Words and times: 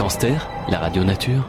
Fréquence 0.00 0.18
Terre, 0.18 0.48
la 0.70 0.78
radio 0.78 1.04
nature. 1.04 1.46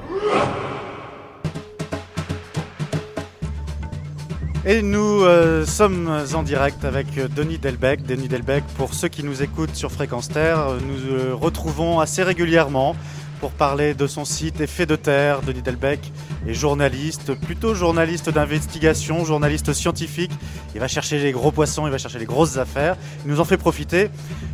Et 4.65 4.81
nous 4.81 5.23
euh, 5.23 5.65
sommes 5.65 6.11
en 6.33 6.43
direct 6.43 6.83
avec 6.83 7.17
euh, 7.17 7.29
Denis 7.29 7.59
Delbecq. 7.59 8.05
Denis 8.05 8.27
Delbecq, 8.27 8.65
pour 8.75 8.93
ceux 8.93 9.07
qui 9.07 9.23
nous 9.23 9.41
écoutent 9.41 9.73
sur 9.73 9.89
Fréquence 9.89 10.27
Terre, 10.27 10.59
euh, 10.59 10.79
nous 10.81 11.37
retrouvons 11.37 12.01
assez 12.01 12.23
régulièrement 12.23 12.97
pour 13.41 13.51
parler 13.51 13.95
de 13.95 14.05
son 14.05 14.23
site 14.23 14.61
Effet 14.61 14.85
de 14.85 14.95
Terre. 14.95 15.41
Denis 15.41 15.63
Delbecq 15.63 15.99
est 16.47 16.53
journaliste, 16.53 17.33
plutôt 17.33 17.73
journaliste 17.73 18.29
d'investigation, 18.29 19.25
journaliste 19.25 19.73
scientifique. 19.73 20.31
Il 20.75 20.79
va 20.79 20.87
chercher 20.87 21.17
les 21.17 21.31
gros 21.31 21.51
poissons, 21.51 21.87
il 21.87 21.91
va 21.91 21.97
chercher 21.97 22.19
les 22.19 22.25
grosses 22.25 22.57
affaires. 22.57 22.95
Il 23.25 23.31
nous 23.31 23.39
en 23.39 23.45
fait 23.45 23.57
profiter. 23.57 24.09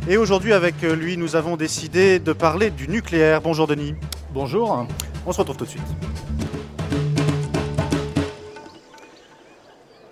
Et 0.08 0.16
aujourd'hui, 0.16 0.54
avec 0.54 0.80
lui, 0.80 1.18
nous 1.18 1.36
avons 1.36 1.58
décidé 1.58 2.18
de 2.18 2.32
parler 2.32 2.70
du 2.70 2.88
nucléaire. 2.88 3.42
Bonjour 3.42 3.66
Denis. 3.66 3.94
Bonjour. 4.32 4.86
On 5.26 5.32
se 5.32 5.38
retrouve 5.38 5.58
tout 5.58 5.66
de 5.66 5.70
suite. 5.70 5.82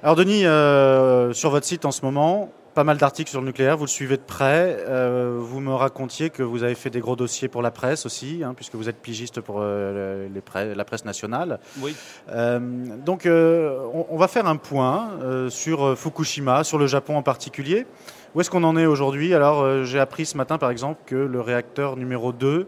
Alors 0.02 0.16
Denis, 0.16 0.44
euh, 0.44 1.32
sur 1.32 1.48
votre 1.48 1.66
site 1.66 1.86
en 1.86 1.90
ce 1.90 2.02
moment, 2.04 2.50
pas 2.76 2.84
mal 2.84 2.98
d'articles 2.98 3.30
sur 3.30 3.40
le 3.40 3.46
nucléaire, 3.46 3.78
vous 3.78 3.86
le 3.86 3.90
suivez 3.90 4.18
de 4.18 4.22
près. 4.22 4.76
Euh, 4.86 5.38
vous 5.40 5.60
me 5.60 5.72
racontiez 5.72 6.28
que 6.28 6.42
vous 6.42 6.62
avez 6.62 6.74
fait 6.74 6.90
des 6.90 7.00
gros 7.00 7.16
dossiers 7.16 7.48
pour 7.48 7.62
la 7.62 7.70
presse 7.70 8.04
aussi, 8.04 8.42
hein, 8.44 8.52
puisque 8.54 8.74
vous 8.74 8.90
êtes 8.90 9.00
pigiste 9.00 9.40
pour 9.40 9.60
euh, 9.60 10.28
les 10.28 10.74
la 10.74 10.84
presse 10.84 11.06
nationale. 11.06 11.58
Oui. 11.80 11.96
donc 12.28 13.26
on, 13.26 14.06
on, 14.10 14.16
va 14.18 14.28
faire 14.28 14.46
un 14.46 14.56
point 14.56 15.10
sur 15.48 15.98
Fukushima, 15.98 16.64
sur 16.64 16.76
le 16.76 16.86
Japon 16.86 17.16
en 17.16 17.22
particulier. 17.22 17.86
Où 18.34 18.40
est-ce 18.40 18.50
qu'on 18.50 18.64
en 18.64 18.76
est 18.76 18.86
aujourd'hui? 18.86 19.34
Alors 19.34 19.84
j'ai 19.84 19.98
appris 19.98 20.26
ce 20.26 20.36
matin 20.36 20.58
par 20.58 20.70
exemple 20.70 21.00
que 21.06 21.16
le 21.16 21.40
réacteur 21.40 21.96
numéro 21.96 22.32
2 22.32 22.66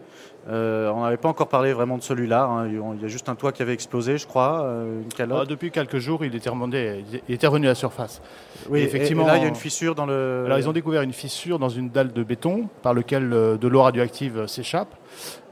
euh, 0.49 0.91
on 0.91 1.03
n'avait 1.03 1.19
pas 1.19 1.29
encore 1.29 1.49
parlé 1.49 1.73
vraiment 1.73 1.99
de 1.99 2.03
celui-là. 2.03 2.45
Hein. 2.45 2.69
Il 2.69 3.03
y 3.03 3.05
a 3.05 3.09
juste 3.09 3.29
un 3.29 3.35
toit 3.35 3.53
qui 3.53 3.61
avait 3.61 3.75
explosé, 3.75 4.17
je 4.17 4.27
crois, 4.27 4.63
euh, 4.63 5.03
une 5.03 5.13
calotte. 5.13 5.41
Ah, 5.43 5.45
depuis 5.45 5.71
quelques 5.71 5.99
jours, 5.99 6.25
il 6.25 6.35
était, 6.35 6.49
remonté, 6.49 7.05
il 7.29 7.35
était 7.35 7.47
revenu 7.47 7.67
à 7.67 7.71
la 7.71 7.75
surface. 7.75 8.23
Oui, 8.71 8.81
effectivement. 8.81 9.25
Et, 9.25 9.27
là, 9.27 9.37
il 9.37 9.43
y 9.43 9.45
a 9.45 9.49
une 9.49 9.55
fissure 9.55 9.95
dans 9.95 10.07
le. 10.07 10.45
Alors, 10.47 10.59
ils 10.59 10.69
ont 10.69 10.73
découvert 10.73 11.03
une 11.03 11.13
fissure 11.13 11.59
dans 11.59 11.69
une 11.69 11.91
dalle 11.91 12.13
de 12.13 12.23
béton 12.23 12.69
par 12.83 12.95
laquelle 12.95 13.31
euh, 13.33 13.57
de 13.59 13.69
l'eau 13.69 13.83
radioactive 13.83 14.47
s'échappe. 14.47 14.95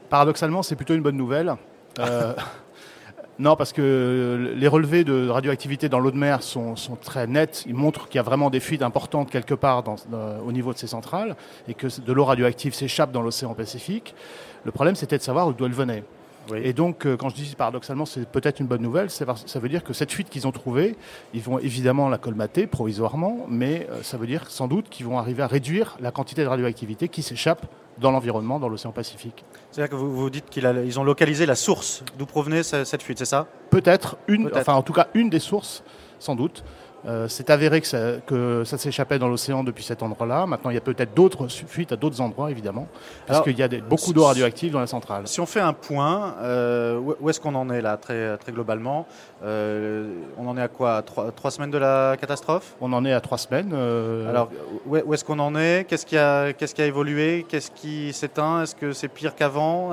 Paradoxalement, 0.08 0.62
c'est 0.62 0.76
plutôt 0.76 0.94
une 0.94 1.02
bonne 1.02 1.16
nouvelle. 1.16 1.54
non, 3.38 3.54
parce 3.54 3.74
que 3.74 4.54
les 4.56 4.68
relevés 4.68 5.04
de 5.04 5.28
radioactivité 5.28 5.90
dans 5.90 5.98
l'eau 5.98 6.10
de 6.10 6.16
mer 6.16 6.42
sont, 6.42 6.74
très 7.02 7.26
nets. 7.26 7.64
Ils 7.66 7.74
montrent 7.74 8.08
qu'il 8.08 8.16
y 8.16 8.18
a 8.18 8.22
vraiment 8.22 8.48
des 8.48 8.60
fuites 8.60 8.82
importantes 8.82 9.30
quelque 9.30 9.54
part 9.54 9.84
au 10.46 10.52
niveau 10.52 10.72
de 10.72 10.78
ces 10.78 10.86
centrales 10.86 11.36
et 11.68 11.74
que 11.74 11.86
de 12.00 12.12
l'eau 12.12 12.24
radioactive 12.24 12.74
s'échappe 12.74 13.12
dans 13.12 13.22
l'océan 13.22 13.52
Pacifique. 13.52 14.14
Le 14.64 14.72
problème, 14.72 14.94
c'était 14.94 15.18
de 15.18 15.22
savoir 15.22 15.52
d'où 15.52 15.66
elle 15.66 15.72
venait. 15.72 16.02
Et 16.54 16.72
donc, 16.72 17.06
euh, 17.06 17.16
quand 17.16 17.28
je 17.28 17.34
dis 17.34 17.54
paradoxalement, 17.56 18.06
c'est 18.06 18.28
peut-être 18.28 18.60
une 18.60 18.66
bonne 18.66 18.82
nouvelle, 18.82 19.10
ça 19.10 19.24
veut 19.58 19.68
dire 19.68 19.82
que 19.82 19.92
cette 19.92 20.12
fuite 20.12 20.28
qu'ils 20.28 20.46
ont 20.46 20.52
trouvée, 20.52 20.96
ils 21.34 21.42
vont 21.42 21.58
évidemment 21.58 22.08
la 22.08 22.18
colmater 22.18 22.66
provisoirement, 22.66 23.46
mais 23.48 23.86
euh, 23.90 24.02
ça 24.02 24.16
veut 24.16 24.26
dire 24.26 24.50
sans 24.50 24.68
doute 24.68 24.88
qu'ils 24.88 25.06
vont 25.06 25.18
arriver 25.18 25.42
à 25.42 25.46
réduire 25.46 25.96
la 26.00 26.10
quantité 26.10 26.42
de 26.42 26.48
radioactivité 26.48 27.08
qui 27.08 27.22
s'échappe 27.22 27.66
dans 27.98 28.10
l'environnement, 28.10 28.58
dans 28.58 28.68
l'océan 28.68 28.92
Pacifique. 28.92 29.44
C'est-à-dire 29.70 29.90
que 29.90 29.96
vous, 29.96 30.14
vous 30.14 30.30
dites 30.30 30.48
qu'ils 30.50 31.00
ont 31.00 31.04
localisé 31.04 31.46
la 31.46 31.54
source 31.54 32.04
d'où 32.18 32.26
provenait 32.26 32.62
cette 32.62 33.02
fuite, 33.02 33.18
c'est 33.18 33.24
ça? 33.24 33.46
Peut-être 33.70 34.16
une, 34.28 34.50
enfin 34.54 34.74
en 34.74 34.82
tout 34.82 34.92
cas 34.92 35.08
une 35.14 35.30
des 35.30 35.40
sources, 35.40 35.82
sans 36.18 36.34
doute. 36.34 36.62
Euh, 37.06 37.28
c'est 37.28 37.50
avéré 37.50 37.80
que 37.80 37.86
ça, 37.86 37.98
que 38.26 38.64
ça 38.64 38.78
s'échappait 38.78 39.18
dans 39.18 39.28
l'océan 39.28 39.62
depuis 39.62 39.84
cet 39.84 40.02
endroit-là. 40.02 40.46
Maintenant, 40.46 40.70
il 40.70 40.74
y 40.74 40.78
a 40.78 40.80
peut-être 40.80 41.14
d'autres 41.14 41.46
fuites 41.48 41.92
à 41.92 41.96
d'autres 41.96 42.20
endroits, 42.20 42.50
évidemment, 42.50 42.88
parce 43.26 43.42
qu'il 43.42 43.56
y 43.56 43.62
a 43.62 43.68
beaucoup 43.88 44.12
d'eau 44.12 44.24
radioactive 44.24 44.72
dans 44.72 44.80
la 44.80 44.86
centrale. 44.86 45.28
Si 45.28 45.40
on 45.40 45.46
fait 45.46 45.60
un 45.60 45.72
point, 45.72 46.34
euh, 46.40 46.98
où 47.20 47.30
est-ce 47.30 47.40
qu'on 47.40 47.54
en 47.54 47.70
est 47.70 47.80
là, 47.80 47.96
très, 47.96 48.36
très 48.38 48.52
globalement 48.52 49.06
euh, 49.44 50.08
On 50.38 50.48
en 50.48 50.56
est 50.56 50.62
à 50.62 50.68
quoi? 50.68 51.02
Trois, 51.02 51.50
semaines 51.50 51.70
de 51.70 51.78
la 51.78 52.16
catastrophe? 52.20 52.74
On 52.80 52.92
en 52.92 53.04
est 53.04 53.12
à 53.12 53.20
trois 53.20 53.38
semaines. 53.38 53.72
Alors, 54.28 54.50
où 54.86 55.14
est-ce 55.14 55.24
qu'on 55.24 55.38
en 55.38 55.54
est? 55.54 55.86
Qu'est-ce 55.88 56.06
qui, 56.06 56.16
a, 56.16 56.52
qu'est-ce 56.52 56.74
qui 56.74 56.82
a 56.82 56.86
évolué? 56.86 57.46
Qu'est-ce 57.48 57.70
qui 57.70 58.12
s'éteint? 58.12 58.62
Est-ce 58.62 58.74
que 58.74 58.92
c'est 58.92 59.08
pire 59.08 59.34
qu'avant? 59.34 59.92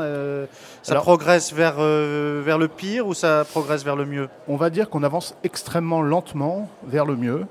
Ça 0.81 0.95
progresse 0.95 1.53
vers, 1.53 1.75
vers 1.75 2.57
le 2.57 2.67
pire 2.67 3.07
ou 3.07 3.13
ça 3.13 3.45
progresse 3.49 3.83
vers 3.83 3.95
le 3.95 4.05
mieux? 4.05 4.29
On 4.47 4.55
va 4.55 4.69
dire 4.69 4.89
qu'on 4.89 5.03
avance 5.03 5.35
extrêmement 5.43 6.01
lentement 6.01 6.69
vers 6.93 7.05
le 7.05 7.15
mieux. 7.15 7.45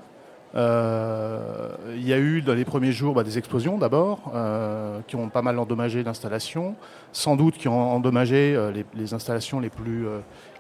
Euh, 0.54 1.70
il 1.96 2.06
y 2.06 2.12
a 2.12 2.18
eu 2.18 2.42
dans 2.42 2.54
les 2.54 2.66
premiers 2.66 2.92
jours 2.92 3.14
bah, 3.14 3.24
des 3.24 3.38
explosions 3.38 3.78
d'abord, 3.78 4.30
euh, 4.34 5.00
qui 5.08 5.16
ont 5.16 5.28
pas 5.30 5.42
mal 5.42 5.58
endommagé 5.58 6.02
l'installation, 6.04 6.76
sans 7.12 7.36
doute 7.36 7.56
qui 7.56 7.68
ont 7.68 7.92
endommagé 7.92 8.54
euh, 8.54 8.70
les, 8.94 9.14
installations 9.14 9.60
les 9.60 9.70
plus 9.70 10.06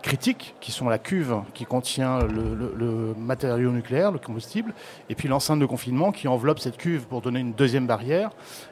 critiques, 0.02 0.54
qui 0.60 0.72
sont 0.72 0.88
la 0.88 0.98
cuve 0.98 1.36
qui 1.54 1.64
contient 1.64 2.20
le, 2.20 3.14
matériau 3.18 3.70
nucléaire, 3.70 4.10
le 4.10 4.18
combustible, 4.18 4.72
et 5.08 5.14
puis 5.14 5.28
l'enceinte 5.28 5.60
de 5.60 5.66
confinement 5.66 6.10
qui 6.10 6.26
enveloppe 6.26 6.58
cette 6.58 6.76
cuve 6.76 7.06
pour 7.06 7.20
donner 7.20 7.40
une 7.40 7.52
deuxième 7.52 7.86
barrière. 7.86 8.30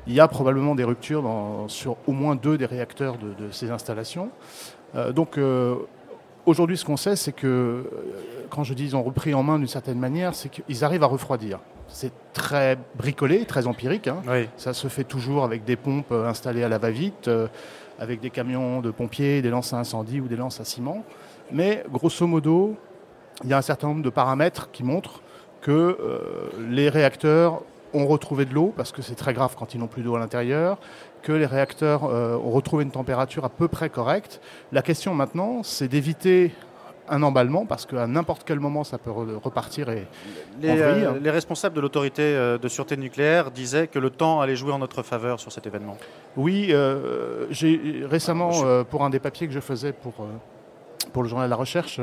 Il 0.08 0.14
y 0.14 0.20
a 0.20 0.26
probablement 0.26 0.74
des 0.74 0.84
ruptures 0.84 1.24
sur 1.68 1.96
au 2.08 2.12
moins 2.12 2.34
deux 2.34 2.58
des 2.58 2.66
réacteurs 2.66 3.16
de 3.18 3.50
ces 3.52 3.70
installations. 3.70 4.30
donc 5.14 5.38
Aujourd'hui, 6.46 6.76
ce 6.76 6.84
qu'on 6.84 6.96
sait, 6.96 7.16
c'est 7.16 7.32
que, 7.32 7.46
euh, 7.46 7.84
quand 8.48 8.64
je 8.64 8.72
dis 8.74 8.84
ils 8.84 8.96
ont 8.96 9.02
repris 9.02 9.34
en 9.34 9.42
main 9.42 9.58
d'une 9.58 9.68
certaine 9.68 9.98
manière, 9.98 10.34
c'est 10.34 10.48
qu'ils 10.48 10.84
arrivent 10.84 11.02
à 11.02 11.06
refroidir. 11.06 11.60
C'est 11.88 12.12
très 12.32 12.78
bricolé, 12.96 13.44
très 13.44 13.66
empirique. 13.66 14.08
Hein. 14.08 14.22
Ça 14.56 14.72
se 14.72 14.88
fait 14.88 15.04
toujours 15.04 15.44
avec 15.44 15.64
des 15.64 15.76
pompes 15.76 16.12
euh, 16.12 16.28
installées 16.28 16.62
à 16.62 16.68
la 16.68 16.78
va-vite, 16.78 17.28
euh, 17.28 17.48
avec 17.98 18.20
des 18.20 18.30
camions 18.30 18.80
de 18.80 18.90
pompiers, 18.90 19.42
des 19.42 19.50
lances 19.50 19.72
à 19.72 19.78
incendie 19.78 20.20
ou 20.20 20.28
des 20.28 20.36
lances 20.36 20.60
à 20.60 20.64
ciment. 20.64 21.04
Mais 21.52 21.84
grosso 21.92 22.26
modo, 22.26 22.76
il 23.44 23.50
y 23.50 23.52
a 23.52 23.58
un 23.58 23.62
certain 23.62 23.88
nombre 23.88 24.02
de 24.02 24.10
paramètres 24.10 24.70
qui 24.70 24.84
montrent 24.84 25.20
que 25.60 25.98
les 26.70 26.88
réacteurs 26.88 27.60
ont 27.92 28.06
retrouvé 28.06 28.44
de 28.44 28.54
l'eau, 28.54 28.72
parce 28.74 28.92
que 28.92 29.02
c'est 29.02 29.14
très 29.14 29.34
grave 29.34 29.56
quand 29.58 29.74
ils 29.74 29.80
n'ont 29.80 29.86
plus 29.86 30.02
d'eau 30.02 30.14
à 30.14 30.18
l'intérieur, 30.18 30.78
que 31.22 31.32
les 31.32 31.46
réacteurs 31.46 32.04
euh, 32.04 32.36
ont 32.36 32.50
retrouvé 32.50 32.84
une 32.84 32.90
température 32.90 33.44
à 33.44 33.48
peu 33.48 33.68
près 33.68 33.90
correcte. 33.90 34.40
La 34.72 34.82
question 34.82 35.14
maintenant, 35.14 35.62
c'est 35.62 35.88
d'éviter 35.88 36.52
un 37.08 37.22
emballement 37.24 37.66
parce 37.66 37.86
qu'à 37.86 38.06
n'importe 38.06 38.44
quel 38.44 38.60
moment 38.60 38.84
ça 38.84 38.96
peut 38.96 39.10
repartir 39.10 39.88
et 39.88 40.06
les, 40.60 40.80
euh, 40.80 41.18
les 41.20 41.30
responsables 41.30 41.74
de 41.74 41.80
l'autorité 41.80 42.22
euh, 42.22 42.56
de 42.56 42.68
sûreté 42.68 42.96
nucléaire 42.96 43.50
disaient 43.50 43.88
que 43.88 43.98
le 43.98 44.10
temps 44.10 44.40
allait 44.40 44.54
jouer 44.54 44.72
en 44.72 44.78
notre 44.78 45.02
faveur 45.02 45.40
sur 45.40 45.50
cet 45.50 45.66
événement. 45.66 45.96
Oui, 46.36 46.72
j'ai 47.50 48.04
récemment 48.08 48.84
pour 48.88 49.04
un 49.04 49.10
des 49.10 49.18
papiers 49.18 49.48
que 49.48 49.52
je 49.52 49.60
faisais 49.60 49.92
pour 49.92 50.14
pour 51.12 51.22
le 51.22 51.28
journal 51.28 51.48
de 51.48 51.50
la 51.50 51.56
recherche, 51.56 52.00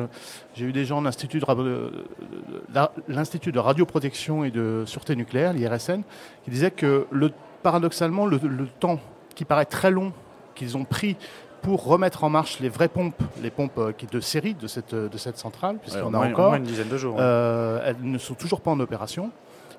j'ai 0.53 0.66
eu 0.66 0.73
des 0.73 0.83
gens 0.83 1.00
de 1.00 1.06
l'Institut 1.06 1.39
de, 1.39 3.51
de, 3.51 3.59
radioprotection 3.59 4.44
et 4.44 4.51
de 4.51 4.83
sûreté 4.85 5.16
nucléaire, 5.16 5.53
l'IRSN, 5.53 6.01
qui 6.44 6.51
disaient 6.51 6.72
que 6.72 7.07
le 7.11 7.31
paradoxalement, 7.67 8.25
le, 8.25 8.39
temps 8.79 8.97
qui 9.35 9.44
paraît 9.44 9.66
très 9.66 9.91
long 9.91 10.13
qu'ils 10.55 10.78
ont 10.78 10.85
pris 10.85 11.17
pour 11.61 11.83
remettre 11.83 12.23
en 12.23 12.29
marche 12.29 12.61
les 12.61 12.69
vraies 12.69 12.88
pompes, 12.88 13.22
les 13.41 13.50
pompes 13.50 13.78
euh, 13.78 13.91
de 14.09 14.19
série 14.22 14.53
de 14.53 14.67
cette, 14.67 14.95
de 14.95 15.17
cette 15.17 15.38
centrale, 15.38 15.77
puisqu'on 15.81 16.13
a 16.13 16.29
encore 16.29 16.53
une 16.53 16.63
dizaine 16.63 16.88
de 16.88 16.95
jours. 16.95 17.17
Euh, 17.19 17.81
elles 17.83 17.97
ne 18.01 18.17
sont 18.17 18.35
toujours 18.35 18.61
pas 18.61 18.72
en 18.72 18.79
opération. 18.79 19.31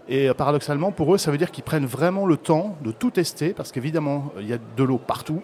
Et 0.07 0.29
euh, 0.29 0.35
paradoxalement, 0.35 0.93
pour 0.93 1.15
eux, 1.15 1.17
ça 1.17 1.31
veut 1.31 1.39
dire 1.39 1.51
qu'ils 1.51 1.65
prennent 1.65 1.87
vraiment 1.87 2.27
le 2.27 2.37
temps 2.37 2.77
de 2.83 2.93
tout 2.93 3.11
tester, 3.11 3.55
parce 3.55 3.73
qu'évidemment, 3.73 4.35
il 4.39 4.47
y 4.47 4.53
a 4.53 4.59
de 4.59 4.85
l'eau 4.85 4.99
partout, 4.99 5.41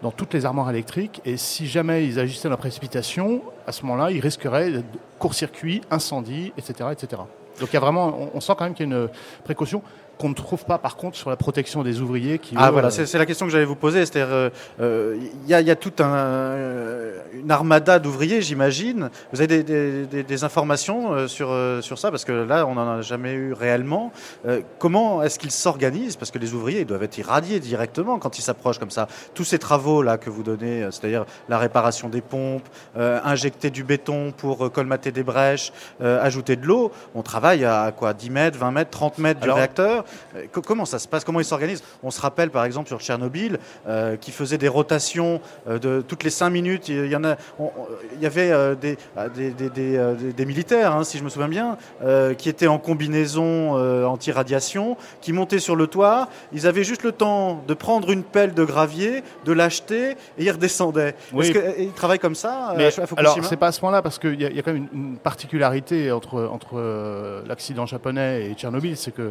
dans 0.00 0.12
toutes 0.12 0.32
les 0.32 0.46
armoires 0.46 0.70
électriques, 0.70 1.20
et 1.24 1.36
si 1.36 1.66
jamais 1.66 2.06
ils 2.06 2.20
agissaient 2.20 2.46
dans 2.46 2.52
la 2.52 2.56
précipitation, 2.56 3.42
à 3.66 3.72
ce 3.72 3.82
moment-là, 3.86 4.12
ils 4.12 4.20
risqueraient 4.20 4.84
court-circuit, 5.18 5.80
incendie, 5.90 6.52
etc., 6.56 6.90
etc. 6.92 7.22
Donc 7.58 7.70
il 7.70 7.74
y 7.74 7.76
a 7.76 7.80
vraiment, 7.80 8.30
on 8.32 8.40
sent 8.40 8.52
quand 8.56 8.64
même 8.64 8.74
qu'il 8.74 8.88
y 8.88 8.92
a 8.92 8.96
une 8.96 9.08
précaution 9.42 9.82
qu'on 10.20 10.28
ne 10.28 10.34
trouve 10.34 10.66
pas 10.66 10.76
par 10.76 10.96
contre 10.96 11.16
sur 11.16 11.30
la 11.30 11.36
protection 11.36 11.82
des 11.82 12.02
ouvriers 12.02 12.38
qui 12.38 12.54
ah 12.58 12.70
voilà 12.70 12.90
c'est 12.90 13.16
la 13.16 13.24
question 13.24 13.46
que 13.46 13.52
j'allais 13.52 13.64
vous 13.64 13.74
poser 13.74 14.04
c'est-à-dire 14.04 14.28
il 14.28 14.34
euh, 14.34 14.50
euh, 14.80 15.18
y, 15.48 15.54
a, 15.54 15.62
y, 15.62 15.70
a 15.70 15.76
tout 15.76 15.94
un 16.00 16.12
euh, 16.14 17.18
une 17.32 17.50
armada 17.50 17.98
d'ouvriers 17.98 18.42
j'imagine. 18.42 19.08
Vous 19.32 19.40
avez 19.40 19.62
des, 19.62 20.04
des, 20.04 20.22
des, 20.22 20.44
informations 20.44 21.26
sur 21.26 21.56
sur 21.80 21.98
ça 21.98 22.10
parce 22.10 22.26
que 22.26 22.32
là 22.32 22.66
on 22.66 22.74
n'en 22.74 22.98
a 22.98 23.00
jamais 23.00 23.32
eu 23.32 23.54
réellement. 23.54 24.12
Comment 24.78 25.22
est-ce 25.22 25.38
qu'ils 25.38 25.50
s'organisent? 25.52 26.16
Parce 26.16 26.30
que 26.30 26.38
les 26.38 26.52
ouvriers 26.52 26.80
ils 26.80 26.86
doivent 26.86 27.02
être 27.02 27.16
irradiés 27.16 27.60
directement 27.60 28.18
quand 28.18 28.38
ils 28.38 28.42
s'approchent 28.42 28.78
comme 28.78 28.90
ça. 28.90 29.08
Tous 29.34 29.44
ces 29.44 29.58
travaux 29.58 30.02
là 30.02 30.18
que 30.18 30.28
vous 30.28 30.42
donnez 30.42 30.82
c'est-à-dire 30.90 31.24
la 31.48 31.58
réparation 31.58 32.08
des 32.10 32.20
pompes 32.20 32.68
injecter 32.96 33.70
du 33.70 33.84
béton 33.84 34.32
pour 34.36 34.70
colmater 34.70 35.12
des 35.12 35.22
brèches 35.22 35.72
ajouter 36.00 36.56
de 36.56 36.66
l'eau 36.66 36.92
on 37.14 37.22
travaille 37.22 37.64
à 37.64 37.92
quoi? 37.96 38.12
10 38.12 38.30
mètres 38.30 38.58
20 38.58 38.70
mètres 38.72 38.90
30 38.90 39.18
mètres 39.18 39.40
du 39.40 39.50
réacteur? 39.50 40.04
Euh, 40.09 40.09
comment 40.64 40.84
ça 40.84 40.98
se 40.98 41.08
passe? 41.08 41.24
Comment 41.24 41.40
ils 41.40 41.44
s'organisent? 41.44 41.82
On 42.02 42.10
se 42.10 42.20
rappelle 42.20 42.50
par 42.50 42.64
exemple 42.64 42.88
sur 42.88 43.00
Tchernobyl, 43.00 43.58
euh, 43.88 44.16
qui 44.16 44.30
faisait 44.32 44.58
des 44.58 44.68
rotations 44.68 45.40
euh, 45.68 45.78
de 45.78 46.00
toutes 46.06 46.24
les 46.24 46.30
5 46.30 46.50
minutes. 46.50 46.88
Il 46.88 47.06
y, 47.06 47.16
en 47.16 47.24
a, 47.24 47.36
on- 47.58 47.70
il 48.16 48.22
y 48.22 48.26
avait 48.26 48.50
euh, 48.50 48.74
des, 48.74 48.96
ah, 49.16 49.28
des, 49.28 49.52
euh, 49.96 50.14
militaires, 50.46 50.94
hein, 50.94 51.04
si 51.04 51.18
je 51.18 51.24
me 51.24 51.28
souviens 51.28 51.48
bien, 51.48 51.76
euh, 52.02 52.34
qui 52.34 52.48
étaient 52.48 52.66
en 52.66 52.78
combinaison 52.78 53.76
euh, 53.76 54.04
anti-radiation, 54.04 54.96
qui 55.20 55.32
montaient 55.32 55.58
sur 55.58 55.76
le 55.76 55.86
toit. 55.86 56.28
Ils 56.52 56.66
avaient 56.66 56.84
juste 56.84 57.02
le 57.02 57.12
temps 57.12 57.62
de 57.66 57.74
prendre 57.74 58.10
une 58.10 58.22
pelle 58.22 58.54
de 58.54 58.64
gravier, 58.64 59.22
de 59.44 59.52
l'acheter 59.52 60.10
et 60.38 60.44
ils 60.44 60.50
redescendaient. 60.50 61.14
Oui. 61.32 61.48
Est-ce 61.48 61.76
qu'ils 61.76 61.92
travaillent 61.92 62.18
comme 62.18 62.34
ça 62.34 62.70
euh, 62.72 62.74
Mais 62.76 62.86
à 62.86 63.04
alors, 63.16 63.38
c'est 63.44 63.56
pas 63.56 63.68
à 63.68 63.72
ce 63.72 63.80
point-là, 63.80 64.02
parce 64.02 64.18
qu'il 64.18 64.40
y, 64.40 64.44
a- 64.44 64.50
il 64.50 64.56
y 64.56 64.58
a 64.58 64.62
quand 64.62 64.72
même 64.72 64.88
une, 64.92 65.00
une 65.10 65.16
particularité 65.18 66.10
entre, 66.12 66.48
entre 66.52 66.78
euh, 66.78 67.42
l'accident 67.46 67.86
japonais 67.86 68.46
et 68.50 68.54
Tchernobyl, 68.54 68.96
c'est 68.96 69.12
que 69.12 69.22
euh, 69.22 69.30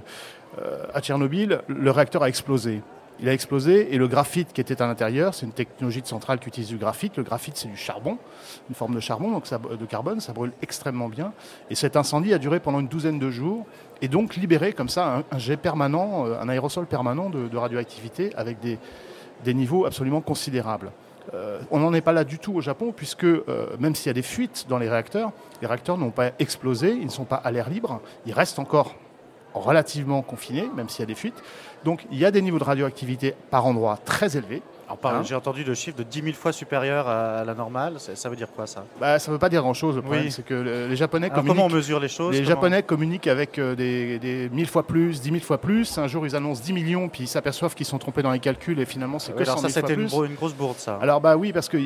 à 0.94 1.00
Tchernobyl, 1.02 1.62
le 1.68 1.92
réacteur 1.92 2.24
a 2.24 2.30
explosé. 2.30 2.82
Il 3.22 3.28
a 3.28 3.34
explosé 3.34 3.94
et 3.94 3.98
le 3.98 4.08
graphite 4.08 4.54
qui 4.54 4.62
était 4.62 4.82
à 4.82 4.88
l'intérieur, 4.88 5.34
c'est 5.34 5.46
une 5.46 5.52
technologie 5.52 6.02
de 6.02 6.08
centrale 6.08 6.40
qui 6.40 6.48
utilise 6.48 6.70
du 6.70 6.78
graphite. 6.78 7.18
Le 7.18 7.24
graphite, 7.24 7.58
c'est 7.58 7.68
du 7.68 7.76
charbon, 7.76 8.18
une 8.70 8.76
forme 8.76 8.96
de 8.96 9.02
charbon, 9.02 9.32
donc 9.32 9.44
de 9.50 9.86
carbone, 9.86 10.22
ça 10.22 10.32
brûle 10.32 10.54
extrêmement 10.62 11.10
bien. 11.10 11.34
Et 11.70 11.76
cet 11.76 11.98
incendie 11.98 12.34
a 12.34 12.38
duré 12.38 12.62
pendant 12.62 12.80
une 12.80 12.88
douzaine 12.88 13.20
de 13.20 13.30
jours 13.30 13.66
et 14.02 14.08
donc 14.08 14.38
libéré 14.38 14.72
comme 14.72 14.88
ça 14.88 15.24
un, 15.32 15.38
jet 15.38 15.58
permanent, 15.58 16.28
euh, 16.28 16.40
un 16.40 16.48
aérosol 16.48 16.86
permanent 16.86 17.30
de, 17.30 17.58
radioactivité 17.58 18.32
avec 18.38 18.60
des, 18.62 18.78
niveaux 19.54 19.86
absolument 19.86 20.22
considérables. 20.22 20.92
Euh, 21.34 21.60
on 21.72 21.80
n'en 21.80 21.94
est 21.94 22.02
pas 22.02 22.14
là 22.14 22.24
du 22.24 22.40
tout 22.40 22.54
au 22.54 22.62
Japon, 22.62 22.94
puisque 22.96 23.26
euh, 23.26 23.44
même 23.80 23.96
s'il 23.96 24.08
y 24.08 24.10
a 24.12 24.14
des 24.14 24.22
fuites 24.22 24.66
dans 24.70 24.78
les 24.78 24.90
réacteurs, 24.90 25.32
les 25.62 25.68
réacteurs 25.68 25.98
n'ont 25.98 26.12
pas 26.12 26.32
explosé, 26.40 26.92
ils 26.92 27.06
ne 27.06 27.12
sont 27.12 27.26
pas 27.26 27.36
à 27.36 27.52
l'air 27.52 27.70
libre, 27.70 28.00
ils 28.26 28.34
restent 28.34 28.60
encore 28.60 28.96
relativement 29.54 30.22
confinés, 30.22 30.70
même 30.76 30.90
s'il 30.90 31.02
y 31.02 31.04
a 31.04 31.08
des 31.08 31.16
fuites. 31.16 31.42
Donc 31.86 32.06
il 32.12 32.18
y 32.18 32.26
a 32.26 32.32
des 32.32 32.42
niveaux 32.42 32.60
de 32.60 32.64
radioactivité 32.64 33.34
par 33.52 33.66
endroit 33.66 33.98
très 34.04 34.36
élevés. 34.38 34.62
Alors, 34.92 35.14
Hein 35.20 35.22
J'ai 35.24 35.36
entendu 35.36 35.64
le 35.64 35.76
chiffre 35.76 35.96
de 35.98 36.02
10 36.02 36.22
000 36.24 36.34
fois 36.34 36.52
supérieur 36.52 37.08
à 37.08 37.44
la 37.46 37.54
normale. 37.54 38.00
Ça, 38.00 38.16
ça 38.16 38.28
veut 38.28 38.36
dire 38.36 38.48
quoi 38.52 38.66
ça? 38.66 38.84
Bah, 39.00 39.20
ça 39.20 39.30
ne 39.30 39.36
veut 39.36 39.40
pas 39.40 39.48
dire 39.50 39.62
grand-chose. 39.62 39.96
Le 39.96 40.02
problème, 40.02 40.24
Oui. 40.26 40.32
c'est 40.32 40.44
que 40.44 40.56
le- 40.56 40.88
les 40.88 40.96
Japonais 40.96 41.30
Alors, 41.32 41.46
Comment 41.46 41.66
on 41.66 41.70
mesure 41.70 42.00
les 42.00 42.08
choses 42.08 42.36
Les 42.36 42.44
Japonais 42.44 42.82
communiquent 42.82 43.28
avec 43.28 43.60
euh, 43.60 43.76
des, 43.76 44.18
des 44.18 44.50
1000 44.50 44.66
fois 44.68 44.82
plus, 44.88 45.22
10 45.22 45.30
000 45.30 45.42
fois 45.44 45.60
plus. 45.60 45.96
Un 46.00 46.08
jour, 46.08 46.26
ils 46.26 46.36
annoncent 46.36 46.64
10 46.64 46.74
millions, 46.74 47.08
puis 47.08 47.26
ils 47.26 47.28
s'aperçoivent 47.28 47.76
qu'ils 47.76 47.86
sont 47.86 48.00
trompés 48.00 48.24
dans 48.24 48.32
les 48.32 48.40
calculs, 48.40 48.80
et 48.80 48.86
finalement, 48.86 49.20
c'est 49.20 49.32
Oui, 49.34 49.38
que 49.38 49.44
alors 49.44 49.60
100 49.60 49.68
ça, 49.68 49.68
000 49.70 49.80
fois 49.80 49.90
c'était 49.90 49.94
une, 50.02 50.08
plus. 50.08 50.12
gro- 50.16 50.26
une 50.26 50.34
grosse 50.36 50.54
bourde, 50.56 50.78
ça. 50.80 50.98
Alors 51.00 51.22
bah 51.22 51.38
oui, 51.38 51.54
parce 51.54 51.70
que 51.70 51.78
euh, 51.78 51.86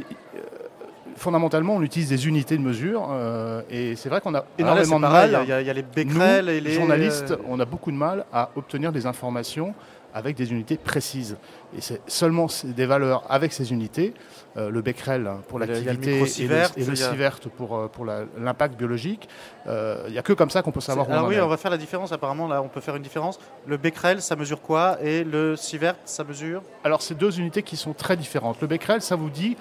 fondamentalement, 1.15 1.75
on 1.75 1.81
utilise 1.81 2.09
des 2.09 2.27
unités 2.27 2.57
de 2.57 2.61
mesure 2.63 3.07
euh, 3.11 3.61
et 3.69 3.95
c'est 3.95 4.09
vrai 4.09 4.21
qu'on 4.21 4.33
a 4.33 4.39
là, 4.39 4.45
énormément 4.57 4.97
de 4.99 5.01
mal. 5.07 5.29
Il 5.43 5.49
y, 5.49 5.51
a- 5.51 5.61
il 5.61 5.67
y 5.67 5.69
a 5.69 5.73
les 5.73 5.81
becquerels 5.83 6.45
Nous, 6.45 6.51
et 6.51 6.61
les 6.61 6.71
journalistes, 6.73 7.31
euh, 7.31 7.37
on 7.47 7.59
a 7.59 7.65
beaucoup 7.65 7.91
de 7.91 7.97
mal 7.97 8.25
à 8.33 8.49
obtenir 8.55 8.91
des 8.91 9.05
informations 9.05 9.73
avec 10.15 10.35
des 10.35 10.51
unités 10.51 10.77
précises. 10.77 11.37
Et 11.75 11.81
c'est 11.81 11.99
seulement 12.05 12.45
des 12.63 12.85
valeurs 12.85 13.23
avec 13.29 13.51
ces 13.51 13.71
unités, 13.71 14.13
euh, 14.57 14.69
le 14.69 14.81
becquerel 14.83 15.27
pour 15.47 15.59
a 15.59 15.65
le 15.65 15.73
l'activité 15.73 16.17
et 16.17 16.19
le, 16.19 16.89
le 16.91 16.95
sievert 16.95 17.39
pour, 17.57 17.75
euh, 17.75 17.87
pour 17.87 18.05
l'impact 18.05 18.75
biologique, 18.77 19.27
euh, 19.65 20.03
il 20.05 20.11
n'y 20.11 20.19
a 20.19 20.21
que 20.21 20.33
comme 20.33 20.51
ça 20.51 20.61
qu'on 20.61 20.71
peut 20.71 20.81
savoir 20.81 21.09
où 21.09 21.11
Alors 21.11 21.23
on 21.23 21.25
en 21.25 21.29
oui, 21.29 21.35
est. 21.37 21.41
on 21.41 21.47
va 21.47 21.57
faire 21.57 21.71
la 21.71 21.77
différence. 21.77 22.11
Apparemment, 22.11 22.47
là, 22.47 22.61
on 22.61 22.67
peut 22.67 22.79
faire 22.79 22.95
une 22.95 23.01
différence. 23.01 23.39
Le 23.65 23.77
becquerel, 23.77 24.21
ça 24.21 24.35
mesure 24.35 24.61
quoi? 24.61 24.99
Et 25.01 25.23
le 25.23 25.55
sievert, 25.55 25.95
ça 26.05 26.23
mesure? 26.23 26.61
Alors, 26.83 27.01
c'est 27.01 27.15
deux 27.17 27.39
unités 27.39 27.63
qui 27.63 27.75
sont 27.75 27.93
très 27.93 28.15
différentes. 28.15 28.61
Le 28.61 28.67
becquerel, 28.67 29.01
ça 29.01 29.15
vous 29.15 29.31
dit 29.31 29.57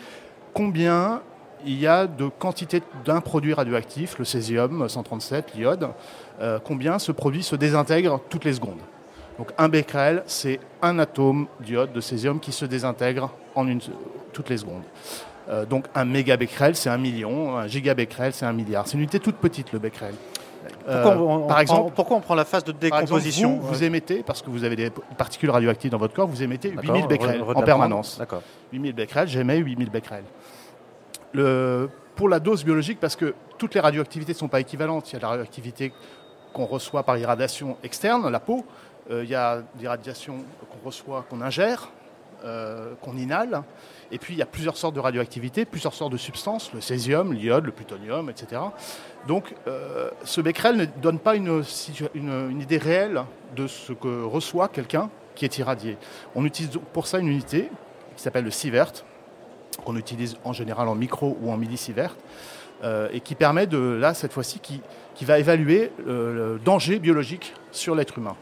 combien 0.53 1.23
il 1.67 1.79
y 1.81 1.87
a 1.87 2.07
de 2.07 2.29
quantité 2.29 2.83
d'un 3.05 3.21
produit 3.21 3.55
radioactif, 3.55 4.19
le 4.19 4.25
césium 4.25 4.89
137, 4.89 5.55
l'iode, 5.55 5.89
euh, 6.41 6.59
combien 6.63 6.99
ce 6.99 7.13
produit 7.13 7.43
se 7.43 7.57
désintègre 7.57 8.21
toutes 8.29 8.45
les 8.45 8.55
secondes? 8.55 8.81
Donc, 9.39 9.49
un 9.59 9.69
becquerel, 9.69 10.23
c'est 10.27 10.61
un 10.83 10.99
atome 10.99 11.47
d'iode 11.61 11.93
de 11.93 12.01
césium 12.01 12.39
qui 12.41 12.53
se 12.53 12.65
désintègre 12.65 13.31
en 13.55 13.67
une, 13.67 13.81
toutes 14.33 14.51
les 14.51 14.59
secondes. 14.59 14.83
Euh, 15.49 15.65
donc, 15.65 15.87
un 15.95 16.05
mégabecquerel, 16.05 16.77
c'est 16.77 16.91
un 16.91 16.99
million, 16.99 17.57
un 17.57 17.67
gigabecquerel, 17.67 18.33
c'est 18.33 18.47
un 18.47 18.53
milliard. 18.53 18.87
C'est 18.87 18.95
une 18.95 19.01
unité 19.01 19.19
toute 19.21 19.37
petite, 19.37 19.73
le 19.73 19.79
becquerel. 19.79 20.15
pourquoi, 20.85 21.13
Euh, 21.13 21.17
on, 21.17 21.35
on 21.35 21.39
par 21.41 21.49
prend, 21.49 21.61
exemple, 21.61 21.93
pourquoi 21.97 22.17
on 22.19 22.21
prend 22.21 22.35
la 22.35 22.45
phase 22.45 22.63
de 22.65 22.71
exemple, 22.73 23.01
décomposition 23.03 23.59
vous, 23.59 23.69
vous 23.69 23.83
émettez, 23.85 24.23
parce 24.23 24.43
que 24.43 24.51
vous 24.51 24.65
avez 24.65 24.77
des 24.77 24.91
particules 25.17 25.51
radioactives 25.51 25.91
dans 25.91 25.99
votre 25.99 26.15
corps, 26.15 26.29
vous 26.29 26.43
émettez 26.43 26.71
D'accord, 26.71 26.95
8000 26.95 27.07
becquerels 27.09 27.43
en 27.43 27.63
permanence. 27.63 28.11
prendre. 28.17 28.21
D'accord. 28.21 28.43
8000 28.73 28.93
becquerels, 28.93 29.29
j'émets 29.29 29.59
8000 29.59 29.91
becquerels. 29.91 30.25
Pour 31.35 32.29
la 32.29 32.41
dose 32.41 32.65
biologique, 32.65 32.99
parce 33.01 33.17
que 33.17 33.35
toutes 33.59 33.75
les 33.75 33.81
radioactivités 33.81 34.33
ne 34.33 34.39
sont 34.39 34.49
pas 34.49 34.61
équivalentes, 34.61 35.11
il 35.11 35.15
y 35.15 35.17
a 35.17 35.21
la 35.21 35.29
radioactivité 35.29 35.93
qu'on 36.53 36.67
reçoit 36.67 37.03
par 37.05 37.17
irradiation 37.17 37.77
externe, 37.83 38.29
la 38.31 38.41
peau, 38.41 38.65
Euh, 39.11 39.25
il 39.25 39.31
y 39.31 39.35
a 39.35 39.63
des 39.81 39.89
radiations 39.89 40.37
qu'on 40.71 40.87
reçoit, 40.87 41.25
qu'on 41.29 41.41
ingère, 41.41 41.91
euh, 42.45 42.95
qu'on 43.01 43.17
inhale, 43.17 43.65
et 44.13 44.19
puis 44.19 44.33
il 44.35 44.39
y 44.39 44.43
a 44.43 44.47
plusieurs 44.47 44.77
sortes 44.77 44.95
de 44.95 45.01
radioactivité, 45.01 45.65
plusieurs 45.65 45.93
sortes 45.93 46.13
de 46.13 46.17
substances, 46.19 46.73
le 46.73 46.81
césium, 46.81 47.33
l'iode, 47.33 47.65
le 47.67 47.73
plutonium, 47.73 48.31
etc. 48.31 48.63
Donc 49.27 49.57
euh, 49.67 50.09
ce 50.25 50.41
becquerel 50.41 50.77
ne 50.77 50.85
donne 50.85 51.19
pas 51.19 51.35
une, 51.35 51.65
une- 52.15 52.61
idée 52.61 52.79
réelle 52.79 53.25
de 53.57 53.67
ce 53.67 53.93
que 53.93 54.23
reçoit 54.23 54.69
quelqu'un 54.69 55.11
qui 55.35 55.45
est 55.47 55.59
irradié. 55.59 55.99
On 56.37 56.45
utilise 56.45 56.79
pour 56.93 57.09
ça 57.09 57.19
une 57.19 57.27
unité 57.29 57.69
qui 58.17 58.23
s'appelle 58.23 58.45
le 58.45 58.53
sievert, 58.53 58.93
qu'on 59.85 59.97
utilise 59.97 60.37
en 60.45 60.53
général 60.53 60.89
en 60.89 60.95
micro 60.95 61.37
ou 61.41 61.51
en 61.51 61.57
millisievert, 61.57 62.17
euh, 62.85 63.09
et 63.13 63.21
qui 63.21 63.35
permet 63.35 63.67
de, 63.67 63.79
là, 63.79 64.13
cette 64.15 64.33
fois-ci, 64.33 64.59
qui, 64.59 64.81
qui 65.15 65.25
va 65.25 65.39
évaluer 65.39 65.93
euh, 66.07 66.55
le 66.55 66.59
danger 66.59 66.99
biologique 66.99 67.55
sur 67.71 67.95
l'être 67.95 68.19
humain. 68.19 68.37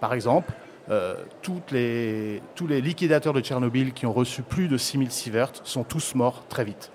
Par 0.00 0.14
exemple, 0.14 0.52
euh, 0.90 1.14
toutes 1.42 1.70
les, 1.70 2.40
tous 2.54 2.66
les 2.66 2.80
liquidateurs 2.80 3.32
de 3.32 3.40
Tchernobyl 3.40 3.92
qui 3.92 4.06
ont 4.06 4.12
reçu 4.12 4.42
plus 4.42 4.68
de 4.68 4.76
6000 4.76 5.10
sieverts 5.10 5.52
sont 5.64 5.84
tous 5.84 6.14
morts 6.14 6.44
très 6.48 6.64
vite. 6.64 6.90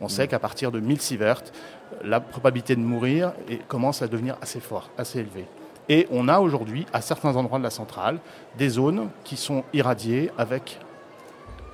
On 0.00 0.08
sait 0.08 0.28
qu'à 0.28 0.38
partir 0.38 0.70
de 0.70 0.78
1000 0.80 1.00
sieverts, 1.00 1.42
la 2.04 2.20
probabilité 2.20 2.76
de 2.76 2.80
mourir 2.80 3.32
est- 3.48 3.66
commence 3.66 4.02
à 4.02 4.06
devenir 4.06 4.36
assez 4.42 4.60
forte, 4.60 4.90
assez 4.98 5.18
élevée. 5.20 5.46
Et 5.88 6.06
on 6.12 6.28
a 6.28 6.38
aujourd'hui, 6.40 6.84
à 6.92 7.00
certains 7.00 7.34
endroits 7.36 7.58
de 7.58 7.64
la 7.64 7.70
centrale, 7.70 8.18
des 8.58 8.68
zones 8.68 9.08
qui 9.24 9.36
sont 9.36 9.64
irradiées 9.72 10.30
avec 10.36 10.78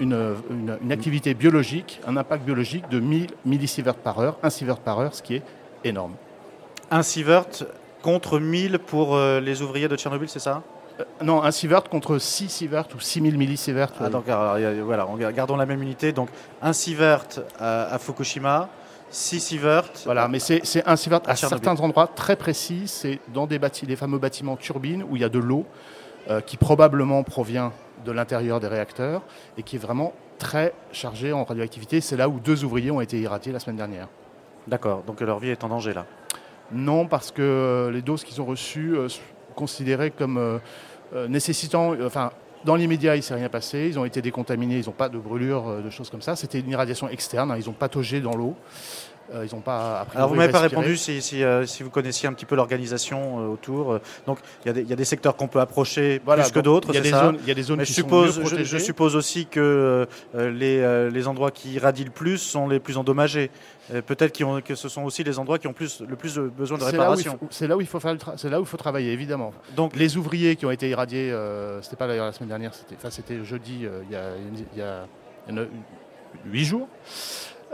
une, 0.00 0.35
une- 0.50 0.79
une 0.82 0.93
activité 0.93 1.35
biologique, 1.35 2.00
un 2.06 2.17
impact 2.17 2.44
biologique 2.44 2.88
de 2.88 3.00
1000 3.00 3.29
millisieverts 3.44 3.94
par 3.96 4.19
heure, 4.19 4.38
1 4.43 4.50
sievert 4.50 4.79
par 4.79 4.99
heure, 5.00 5.14
ce 5.14 5.23
qui 5.23 5.37
est 5.37 5.43
énorme. 5.85 6.12
Un 6.91 7.02
sievert 7.02 7.46
contre 8.02 8.38
1000 8.38 8.79
pour 8.79 9.17
euh, 9.17 9.41
les 9.41 9.62
ouvriers 9.62 9.88
de 9.88 9.96
Tchernobyl, 9.96 10.29
c'est 10.29 10.38
ça? 10.38 10.62
Euh, 11.00 11.05
non, 11.23 11.43
un 11.43 11.50
sievert 11.50 11.85
contre 11.85 12.19
6 12.19 12.49
sieverts 12.49 12.87
ou 12.94 13.00
6000 13.00 13.37
millisieverts. 13.38 13.93
Ah, 14.00 14.08
donc, 14.08 14.29
alors, 14.29 14.56
voilà, 14.85 15.06
on- 15.08 15.17
gardons 15.17 15.56
la 15.56 15.67
même 15.67 15.82
unité. 15.82 16.12
Donc, 16.12 16.29
un 16.62 16.73
sievert 16.73 17.25
à, 17.58 17.94
à 17.94 17.99
Fukushima, 17.99 18.69
6 19.11 19.41
sieverts. 19.41 19.91
Voilà, 20.05 20.29
mais 20.29 20.38
c'est 20.38 20.61
un 20.87 20.96
sievert 20.96 21.20
À 21.26 21.35
certains 21.37 21.81
endroits 21.81 22.06
très 22.08 22.37
précis. 22.37 22.82
C'est 22.87 23.19
dans 23.32 23.46
des 23.46 23.58
bâti- 23.58 23.87
les 23.87 23.96
fameux 23.96 24.19
bâtiments 24.19 24.56
turbines 24.56 25.05
où 25.08 25.17
il 25.17 25.23
y 25.23 25.25
a 25.25 25.29
de 25.29 25.38
l'eau 25.38 25.64
euh, 26.31 26.41
qui 26.41 26.56
probablement 26.56 27.23
provient 27.23 27.73
de 28.05 28.12
l'intérieur 28.12 28.61
des 28.61 28.69
réacteurs 28.69 29.23
et 29.59 29.62
qui 29.62 29.77
est 29.77 29.79
vraiment 29.79 30.12
très 30.39 30.73
chargée 30.93 31.32
en 31.32 31.44
radioactivité. 31.44 32.01
C'est 32.01 32.17
là 32.17 32.29
où 32.29 32.41
deux 32.41 32.65
ouvriers 32.65 32.91
ont 32.91 33.01
été 33.01 33.19
irradiés 33.20 33.53
la 33.53 33.58
semaine 33.61 33.77
dernière. 33.77 34.08
D'accord, 34.67 35.03
donc 35.03 35.20
leur 35.20 35.39
vie 35.39 35.51
est 35.51 35.65
en 35.65 35.69
danger 35.69 35.94
là. 35.94 36.06
Non, 36.73 37.06
parce 37.06 37.31
que 37.31 37.43
euh, 37.43 37.91
les 37.91 38.03
doses 38.03 38.25
qu'ils 38.25 38.41
ont 38.41 38.46
reçues 38.46 38.96
euh, 38.96 39.08
sont 39.08 39.20
considérées 39.55 40.11
comme 40.11 40.39
euh, 40.39 41.29
nécessitant. 41.29 41.94
Enfin, 42.05 42.31
dans 42.65 42.77
l'immédiat, 42.77 43.15
il 43.15 43.19
ne 43.19 43.23
s'est 43.23 43.34
rien 43.34 43.49
passé. 43.49 43.87
Ils 43.89 43.99
ont 43.99 44.05
été 44.05 44.23
décontaminés. 44.23 44.79
Ils 44.79 44.87
n'ont 44.87 44.93
pas 44.93 45.08
de 45.08 45.19
brûlures, 45.19 45.69
euh, 45.69 45.81
de 45.82 45.91
choses 45.91 46.11
comme 46.11 46.23
ça. 46.23 46.34
C'était 46.34 46.61
une 46.61 46.70
irradiation 46.70 47.08
externe. 47.08 47.51
hein, 47.51 47.56
ils 47.58 47.69
ont 47.69 47.75
pataugé 47.75 48.20
dans 48.20 48.34
l'eau. 48.34 48.56
Euh, 49.33 49.47
ils 49.51 49.55
n'ont 49.55 49.63
pas. 49.63 50.07
Alors 50.15 50.29
vous 50.29 50.35
m'avez 50.35 50.53
pas 50.53 50.61
répondu 50.61 50.97
si, 50.99 51.23
si, 51.23 51.43
euh, 51.43 51.65
si 51.65 51.83
vous 51.83 51.89
connaissiez 51.89 52.29
un 52.29 52.35
petit 52.35 52.45
peu 52.45 52.57
l'organisation 52.57 53.41
euh, 53.41 53.47
autour. 53.53 53.99
Donc 54.27 54.39
il 54.65 54.69
y, 54.69 54.71
a 54.71 54.73
des- 54.75 54.83
il 54.83 54.89
y 54.89 54.93
a 54.93 54.97
des 54.97 55.05
secteurs 55.07 55.35
qu'on 55.35 55.49
peut 55.49 55.61
approcher 55.61 56.21
Voilà, 56.25 56.43
plus 56.43 56.53
que 56.53 56.61
d'autres, 56.61 56.89
Il 56.91 56.97
y 56.97 56.99
a 56.99 57.01
des 57.01 57.11
zones, 57.11 57.39
il 57.43 57.49
y 57.49 57.51
a 57.51 57.55
des 57.55 57.63
zones 57.63 57.79
Mais 57.79 57.85
qui 57.85 57.93
je 57.95 58.01
sont 58.01 58.07
suppose, 58.07 58.27
mieux 58.39 58.45
je, 58.45 58.49
protégées. 58.51 58.79
je 58.79 58.85
suppose 58.85 59.17
aussi 59.17 59.47
que 59.47 60.07
les, 60.35 61.11
les 61.11 61.27
endroits 61.27 61.51
qui 61.51 61.73
irradient 61.73 62.05
le 62.05 62.11
plus 62.11 62.37
sont 62.39 62.69
les 62.69 62.81
plus 62.81 62.99
endommagés. 62.99 63.51
Peut-être 64.07 64.43
ont- 64.45 64.61
que 64.61 64.75
ce 64.75 64.89
sont 64.89 65.03
aussi 65.05 65.25
les 65.25 65.39
endroits 65.39 65.59
qui 65.59 65.67
ont 65.69 65.73
plus, 65.73 66.01
le 66.07 66.17
plus 66.17 66.39
besoin 66.39 66.79
de 66.79 66.85
réparation. 66.85 67.39
c'est 67.51 67.67
là 67.67 67.77
où 67.77 67.81
il 67.81 67.87
faut 67.87 68.01
faire 68.01 68.17
c'est 68.37 68.49
là 68.51 68.59
où 68.61 68.63
il 68.65 68.67
faut 68.69 68.77
travailler 68.77 69.13
évidemment. 69.13 69.53
Donc 69.77 69.97
Les 69.97 70.17
ouvriers 70.17 70.57
qui 70.57 70.67
ont 70.67 70.71
été 70.71 70.89
irradiés, 70.89 71.31
euh, 71.33 71.81
c'était 71.83 71.97
pas 71.97 72.07
d'ailleurs 72.07 72.27
la 72.27 72.33
semaine 72.33 72.49
dernière, 72.51 72.75
c'était, 72.75 72.95
enfin 72.97 73.11
c'était 73.11 73.43
jeudi, 73.45 73.85
euh, 73.85 74.03
il 74.07 74.13
y 74.13 74.17
a, 74.17 74.31
y 74.77 74.83
a- 74.83 75.07
a 75.49 76.65
jours. 76.65 76.89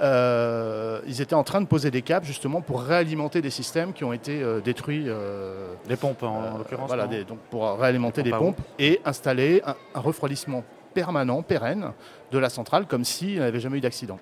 Euh, 0.00 1.00
ils 1.06 1.20
étaient 1.20 1.34
en 1.34 1.44
train 1.44 1.60
de 1.60 1.66
poser 1.66 1.90
des 1.90 2.02
câbles 2.02 2.24
justement 2.26 2.60
pour 2.60 2.82
réalimenter 2.82 3.42
des 3.42 3.50
systèmes 3.50 3.92
qui 3.92 4.02
ont 4.04 4.12
été 4.12 4.42
euh, 4.42 4.60
détruits. 4.60 5.04
euh, 5.08 5.74
les 5.88 5.96
pompes 5.96 6.22
en 6.22 6.42
euh, 6.42 6.58
l'occurrence. 6.58 6.86
voilà, 6.88 7.06
des- 7.06 7.24
donc 7.24 7.38
pour 7.50 7.78
réalimenter 7.78 8.22
Des 8.22 8.30
pompes 8.30 8.60
et 8.78 9.00
installer 9.04 9.62
un, 9.66 9.74
un 9.94 10.00
refroidissement 10.00 10.64
permanent, 10.94 11.42
pérenne 11.42 11.92
de 12.32 12.38
la 12.38 12.48
centrale, 12.48 12.86
comme 12.86 13.04
s'il 13.04 13.34
n'y 13.38 13.40
avait 13.40 13.60
jamais 13.60 13.78
eu 13.78 13.80
d'accident. 13.80 14.18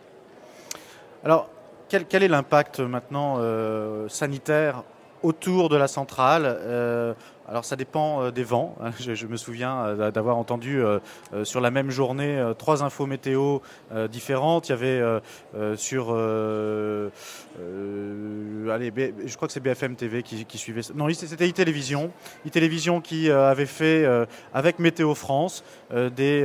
Alors 1.24 1.48
quel, 1.88 2.04
quel 2.06 2.22
est 2.22 2.28
l'impact 2.28 2.80
maintenant 2.80 3.38
sanitaire 4.08 4.82
autour 5.22 5.68
de 5.68 5.76
la 5.76 5.88
centrale? 5.88 7.14
Euh, 7.48 7.58
alors 7.58 7.64
ça 7.64 7.76
dépend 7.76 8.22
euh, 8.22 8.30
des 8.30 8.44
vents. 8.44 8.76
Je, 9.00 9.26
me 9.26 9.36
souviens 9.36 9.84
euh, 9.84 10.10
d'avoir 10.10 10.36
entendu 10.36 10.82
sur 11.44 11.60
la 11.60 11.70
même 11.70 11.90
journée 11.90 12.52
trois 12.58 12.82
infos 12.82 13.06
météo 13.06 13.58
différentes. 14.10 14.68
Il 14.68 14.72
y 14.72 14.74
avait 14.74 15.02
sur, 15.76 16.10
allez, 16.10 17.10
je 19.26 19.36
crois 19.36 19.48
que 19.48 19.52
c'est 19.52 19.60
BFM 19.60 19.96
TV 19.96 20.22
qui, 20.22 20.58
suivait. 20.58 20.82
Non, 20.94 21.08
c'était 21.12 21.48
iTélévision. 21.48 22.12
iTélévision 22.44 23.00
qui 23.00 23.30
avait 23.30 23.66
fait 23.66 24.06
avec 24.54 24.78
Météo 24.78 25.14
France 25.14 25.64
des, 25.90 26.42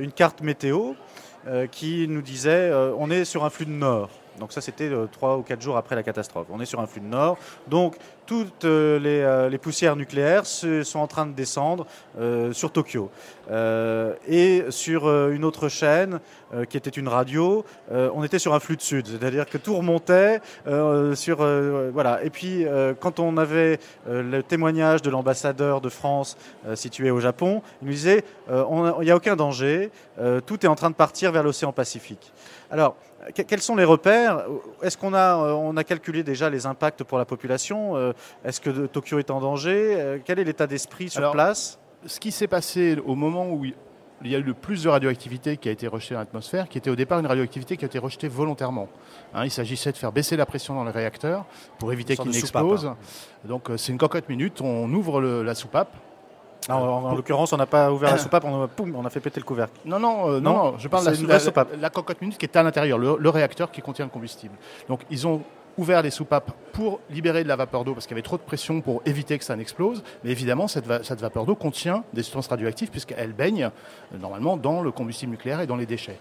une 0.00 0.12
carte 0.12 0.42
météo 0.42 0.94
qui 1.70 2.06
nous 2.08 2.22
disait 2.22 2.72
on 2.98 3.10
est 3.10 3.24
sur 3.24 3.44
un 3.44 3.50
flux 3.50 3.66
de 3.66 3.70
nord. 3.70 4.21
Donc 4.38 4.52
ça, 4.52 4.60
c'était 4.60 4.88
euh, 4.88 5.06
trois 5.10 5.36
ou 5.36 5.42
quatre 5.42 5.60
jours 5.60 5.76
après 5.76 5.94
la 5.94 6.02
catastrophe. 6.02 6.46
On 6.50 6.60
est 6.60 6.66
sur 6.66 6.80
un 6.80 6.86
flux 6.86 7.00
de 7.00 7.06
nord. 7.06 7.38
Donc 7.68 7.96
toutes 8.26 8.64
euh, 8.64 8.98
euh, 9.04 9.48
les, 9.48 9.58
poussières 9.58 9.96
nucléaires 9.96 10.46
sont 10.46 10.98
en 10.98 11.06
train 11.06 11.26
de 11.26 11.32
descendre 11.32 11.86
sur 12.52 12.72
Tokyo. 12.72 13.10
et 14.28 14.64
sur 14.70 15.08
une 15.30 15.44
autre 15.44 15.68
chaîne, 15.68 16.20
qui 16.68 16.76
était 16.76 16.90
une 16.90 17.08
radio, 17.08 17.64
on 17.90 18.22
était 18.24 18.38
sur 18.38 18.54
un 18.54 18.60
flux 18.60 18.76
de 18.76 18.82
sud. 18.82 19.06
C'est-à-dire 19.06 19.46
que 19.46 19.58
tout 19.58 19.76
remontait 19.76 20.40
sur... 21.14 21.38
voilà. 21.92 22.22
Et 22.24 22.30
puis, 22.30 22.66
quand 23.00 23.20
on 23.20 23.36
avait 23.36 23.78
le 24.08 24.42
témoignage 24.42 25.02
de 25.02 25.10
l'ambassadeur 25.10 25.80
de 25.80 25.88
France 25.88 26.36
situé 26.74 27.10
au 27.10 27.20
Japon, 27.20 27.62
il 27.80 27.88
nous 27.88 27.94
disait, 27.94 28.24
il 28.48 29.04
n'y 29.04 29.10
a 29.10 29.16
aucun 29.16 29.36
danger, 29.36 29.90
tout 30.46 30.64
est 30.64 30.68
en 30.68 30.74
train 30.74 30.90
de 30.90 30.96
partir 30.96 31.32
vers 31.32 31.42
l'océan 31.42 31.72
Pacifique. 31.72 32.32
Alors, 32.70 32.96
quels 33.30 33.62
sont 33.62 33.76
les 33.76 33.84
repères? 33.84 34.44
Est-ce 34.82 34.96
qu'on 34.96 35.14
a, 35.14 35.36
euh, 35.36 35.52
on 35.52 35.76
a 35.76 35.84
calculé 35.84 36.22
déjà 36.22 36.50
les 36.50 36.66
impacts 36.66 37.04
pour 37.04 37.18
la 37.18 37.24
population? 37.24 37.96
Euh, 37.96 38.12
Est-ce 38.44 38.60
que 38.60 38.86
Tokyo 38.86 39.18
est 39.18 39.30
en 39.30 39.40
danger? 39.40 39.94
Euh, 39.96 40.18
Quel 40.24 40.38
est 40.38 40.44
l'état 40.44 40.66
d'esprit 40.66 41.08
sur 41.08 41.30
place? 41.32 41.78
Ce 42.06 42.18
qui 42.18 42.32
s'est 42.32 42.48
passé 42.48 42.98
au 43.04 43.14
moment 43.14 43.50
où 43.50 43.64
il 43.64 44.30
y 44.30 44.34
a 44.34 44.38
eu 44.38 44.42
le 44.42 44.54
plus 44.54 44.82
de 44.82 44.88
radioactivité 44.88 45.56
qui 45.56 45.68
a 45.68 45.72
été 45.72 45.86
rejetée 45.86 46.14
dans 46.14 46.20
l'atmosphère, 46.20 46.68
qui 46.68 46.78
était 46.78 46.90
au 46.90 46.96
départ 46.96 47.20
une 47.20 47.26
radioactivité 47.26 47.76
qui 47.76 47.84
a 47.84 47.86
été 47.86 47.98
rejetée 47.98 48.28
volontairement. 48.28 48.88
Hein, 49.34 49.44
il 49.44 49.50
s'agissait 49.50 49.92
de 49.92 49.96
faire 49.96 50.12
baisser 50.12 50.36
la 50.36 50.46
pression 50.46 50.74
dans 50.74 50.84
le 50.84 50.90
réacteur 50.90 51.44
pour 51.78 51.92
éviter 51.92 52.16
qu'il 52.16 52.30
n'explose. 52.30 52.86
Hein. 52.86 52.96
Donc 53.44 53.68
c'est 53.76 53.92
une 53.92 53.98
cocotte 53.98 54.28
minute, 54.28 54.60
on 54.60 54.92
ouvre 54.92 55.20
la 55.20 55.54
soupape, 55.54 55.94
en, 56.68 57.14
l'occurrence, 57.14 57.52
on 57.52 57.56
n'a 57.56 57.66
pas 57.66 57.90
ouvert 57.90 58.10
la 58.12 58.18
soupape, 58.18 58.44
on 58.44 58.64
a, 58.64 58.68
on 58.94 59.04
a 59.04 59.10
fait 59.10 59.20
péter 59.20 59.40
le 59.40 59.44
couvercle. 59.44 59.72
Non, 59.84 59.98
non, 59.98 60.30
euh, 60.30 60.40
non, 60.40 60.78
je 60.78 60.88
parle 60.88 61.04
de 61.04 61.26
la, 61.26 61.38
soupape. 61.38 61.68
La, 61.80 61.90
cocotte 61.90 62.20
minute 62.20 62.38
qui 62.38 62.46
est 62.46 62.56
à 62.56 62.62
l'intérieur, 62.62 62.98
le, 62.98 63.28
réacteur 63.28 63.70
qui 63.70 63.80
contient 63.80 64.04
le 64.04 64.10
combustible. 64.10 64.54
Donc, 64.88 65.00
ils 65.10 65.26
ont 65.26 65.42
ouvert 65.78 66.02
les 66.02 66.10
soupapes 66.10 66.50
pour 66.72 67.00
libérer 67.10 67.42
de 67.42 67.48
la 67.48 67.56
vapeur 67.56 67.84
d'eau 67.84 67.94
parce 67.94 68.06
qu'il 68.06 68.14
y 68.14 68.18
avait 68.18 68.22
trop 68.22 68.36
de 68.36 68.42
pression 68.42 68.80
pour 68.80 69.02
éviter 69.04 69.38
que 69.38 69.44
ça 69.44 69.56
n'explose. 69.56 70.02
Mais 70.24 70.30
évidemment, 70.30 70.68
cette, 70.68 70.86
cette 71.04 71.20
vapeur 71.20 71.44
d'eau 71.44 71.54
contient 71.54 72.04
des 72.12 72.22
substances 72.22 72.48
radioactives 72.48 72.90
puisqu'elle 72.90 73.32
baigne 73.32 73.64
euh, 73.64 74.18
normalement 74.18 74.56
dans 74.56 74.82
le 74.82 74.90
combustible 74.90 75.32
nucléaire 75.32 75.60
et 75.60 75.66
dans 75.66 75.76
les 75.76 75.86
déchets. 75.86 76.18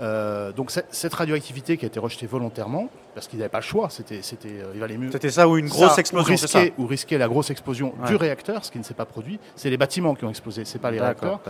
Euh, 0.00 0.52
donc 0.52 0.70
cette 0.70 1.14
radioactivité 1.14 1.76
qui 1.76 1.84
a 1.84 1.88
été 1.88 1.98
rejetée 1.98 2.26
volontairement, 2.26 2.88
parce 3.14 3.26
qu'ils 3.26 3.40
n'avaient 3.40 3.48
pas 3.48 3.58
le 3.58 3.64
choix, 3.64 3.90
c'était, 3.90 4.22
c'était, 4.22 4.48
euh, 4.48 4.70
il 4.74 4.80
valait 4.80 4.96
mieux. 4.96 5.10
C'était 5.10 5.30
ça 5.30 5.48
ou 5.48 5.56
une 5.56 5.68
grosse 5.68 5.98
explosion, 5.98 6.34
ou 6.34 6.36
risquer, 6.36 6.72
ou 6.78 6.86
risquer 6.86 7.18
la 7.18 7.26
grosse 7.26 7.50
explosion 7.50 7.94
du 8.06 8.14
réacteur, 8.14 8.64
ce 8.64 8.70
qui 8.70 8.78
ne 8.78 8.84
s'est 8.84 8.94
pas 8.94 9.06
produit. 9.06 9.40
C'est 9.56 9.70
les 9.70 9.76
bâtiments 9.76 10.14
qui 10.14 10.24
ont 10.24 10.30
explosé, 10.30 10.64
c'est 10.64 10.78
pas 10.78 10.90
les 10.90 11.00
réacteurs. 11.00 11.40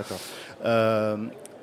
Euh, 0.65 1.17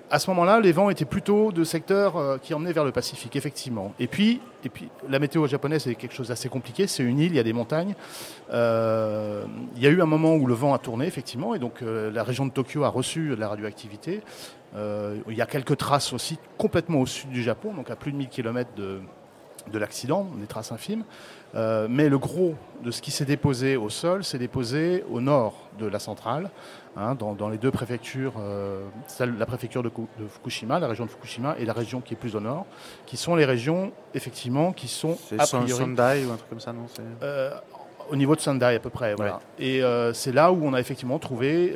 à 0.10 0.20
ce 0.20 0.30
moment-là, 0.30 0.60
les 0.60 0.72
vents 0.72 0.90
étaient 0.90 1.06
plutôt 1.06 1.52
de 1.52 1.64
secteurs 1.64 2.40
qui 2.42 2.54
emmenaient 2.54 2.74
vers 2.74 2.86
le 2.86 2.92
Pacifique, 2.92 3.36
effectivement. 3.36 3.94
Et 4.00 4.08
puis, 4.08 4.42
et 4.64 4.70
puis 4.70 4.90
la 5.10 5.20
météo 5.20 5.48
japonaise, 5.48 5.84
c'est 5.84 5.96
quelque 5.96 6.14
chose 6.14 6.28
d'assez 6.30 6.50
compliqué. 6.50 6.88
C'est 6.88 7.04
une 7.04 7.20
île, 7.20 7.32
il 7.32 7.36
y 7.36 7.40
a 7.40 7.44
des 7.44 7.54
montagnes. 7.54 7.96
il 8.50 9.82
y 9.82 9.88
a 9.88 9.90
eu 9.90 10.02
un 10.02 10.06
moment 10.06 10.36
où 10.36 10.46
le 10.48 10.54
vent 10.54 10.74
a 10.74 10.78
tourné, 10.78 11.06
effectivement, 11.06 11.56
et 11.56 11.60
donc 11.60 11.82
la 11.82 12.24
région 12.24 12.46
de 12.46 12.52
Tokyo 12.52 12.84
a 12.84 12.90
reçu 12.90 13.30
de 13.30 13.36
la 13.36 13.50
radioactivité. 13.50 14.22
Euh, 14.76 15.18
il 15.30 15.36
y 15.36 15.42
a 15.42 15.46
quelques 15.46 15.78
traces 15.78 16.12
aussi 16.12 16.38
complètement 16.58 17.00
au 17.00 17.06
sud 17.06 17.30
du 17.30 17.44
Japon, 17.44 17.74
donc 17.74 17.90
à 17.90 17.96
plus 17.96 18.12
de 18.12 18.18
1000 18.18 18.28
km 18.28 18.70
de, 18.76 19.00
de 19.72 19.80
l'accident, 19.80 20.28
des 20.38 20.48
traces 20.48 20.72
infimes. 20.72 21.04
Euh, 21.56 21.88
mais 21.90 22.10
le 22.10 22.18
gros 22.18 22.56
de 22.84 22.92
ce 22.92 23.02
qui 23.02 23.12
s'est 23.12 23.26
déposé 23.26 23.78
au 23.78 23.90
sol 23.90 24.24
s'est 24.24 24.38
déposé 24.38 25.06
au 25.10 25.22
nord 25.22 25.70
de 25.80 25.86
la 25.86 26.00
centrale, 26.00 26.50
hein, 26.98 27.16
dans, 27.16 27.50
les 27.50 27.58
deux 27.58 27.72
préfectures, 27.72 28.34
euh, 28.40 28.84
la 29.20 29.46
préfecture 29.46 29.82
de, 29.82 29.92
Fukushima, 30.30 30.80
la 30.80 30.88
région 30.88 31.06
de 31.06 31.12
Fukushima, 31.12 31.56
et 31.58 31.66
la 31.66 31.74
région 31.74 32.02
qui 32.02 32.14
est 32.14 32.18
plus 32.18 32.36
au 32.36 32.42
nord, 32.42 32.66
qui 33.06 33.16
sont 33.16 33.36
les 33.36 33.46
régions, 33.46 33.92
effectivement, 34.14 34.74
qui 34.74 34.88
sont. 34.88 35.18
Sendai 35.46 36.26
ou 36.26 36.32
un 36.32 36.38
truc 36.38 36.50
comme 36.50 36.60
ça, 36.60 36.74
non 36.74 36.88
Au 38.10 38.16
niveau 38.16 38.36
de 38.36 38.42
Sendai, 38.42 38.76
à 38.76 38.80
peu 38.80 38.90
près, 38.90 39.16
voilà. 39.16 39.40
Et 39.58 39.82
c'est 40.14 40.34
là 40.34 40.52
où 40.52 40.66
on 40.66 40.74
a 40.74 40.80
effectivement 40.80 41.20
trouvé 41.20 41.74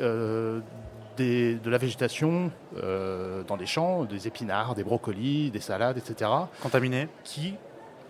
de 1.20 1.70
la 1.70 1.78
végétation 1.78 2.50
euh, 2.82 3.42
dans 3.44 3.56
des 3.56 3.66
champs, 3.66 4.04
des 4.04 4.26
épinards, 4.26 4.74
des 4.74 4.84
brocolis, 4.84 5.50
des 5.50 5.60
salades, 5.60 5.98
etc. 5.98 6.30
Contaminés 6.62 7.08
Qui 7.24 7.54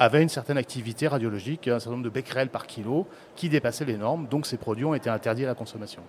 avaient 0.00 0.22
une 0.22 0.30
certaine 0.30 0.56
activité 0.56 1.06
radiologique, 1.06 1.68
un 1.68 1.78
certain 1.78 1.92
nombre 1.92 2.04
de 2.04 2.08
becquerels 2.08 2.48
par 2.48 2.66
kilo, 2.66 3.06
qui 3.36 3.48
dépassaient 3.50 3.84
les 3.84 3.98
normes. 3.98 4.26
Donc 4.26 4.46
ces 4.46 4.56
produits 4.56 4.86
ont 4.86 4.94
été 4.94 5.10
interdits 5.10 5.44
à 5.44 5.48
la 5.48 5.54
consommation. 5.54 6.02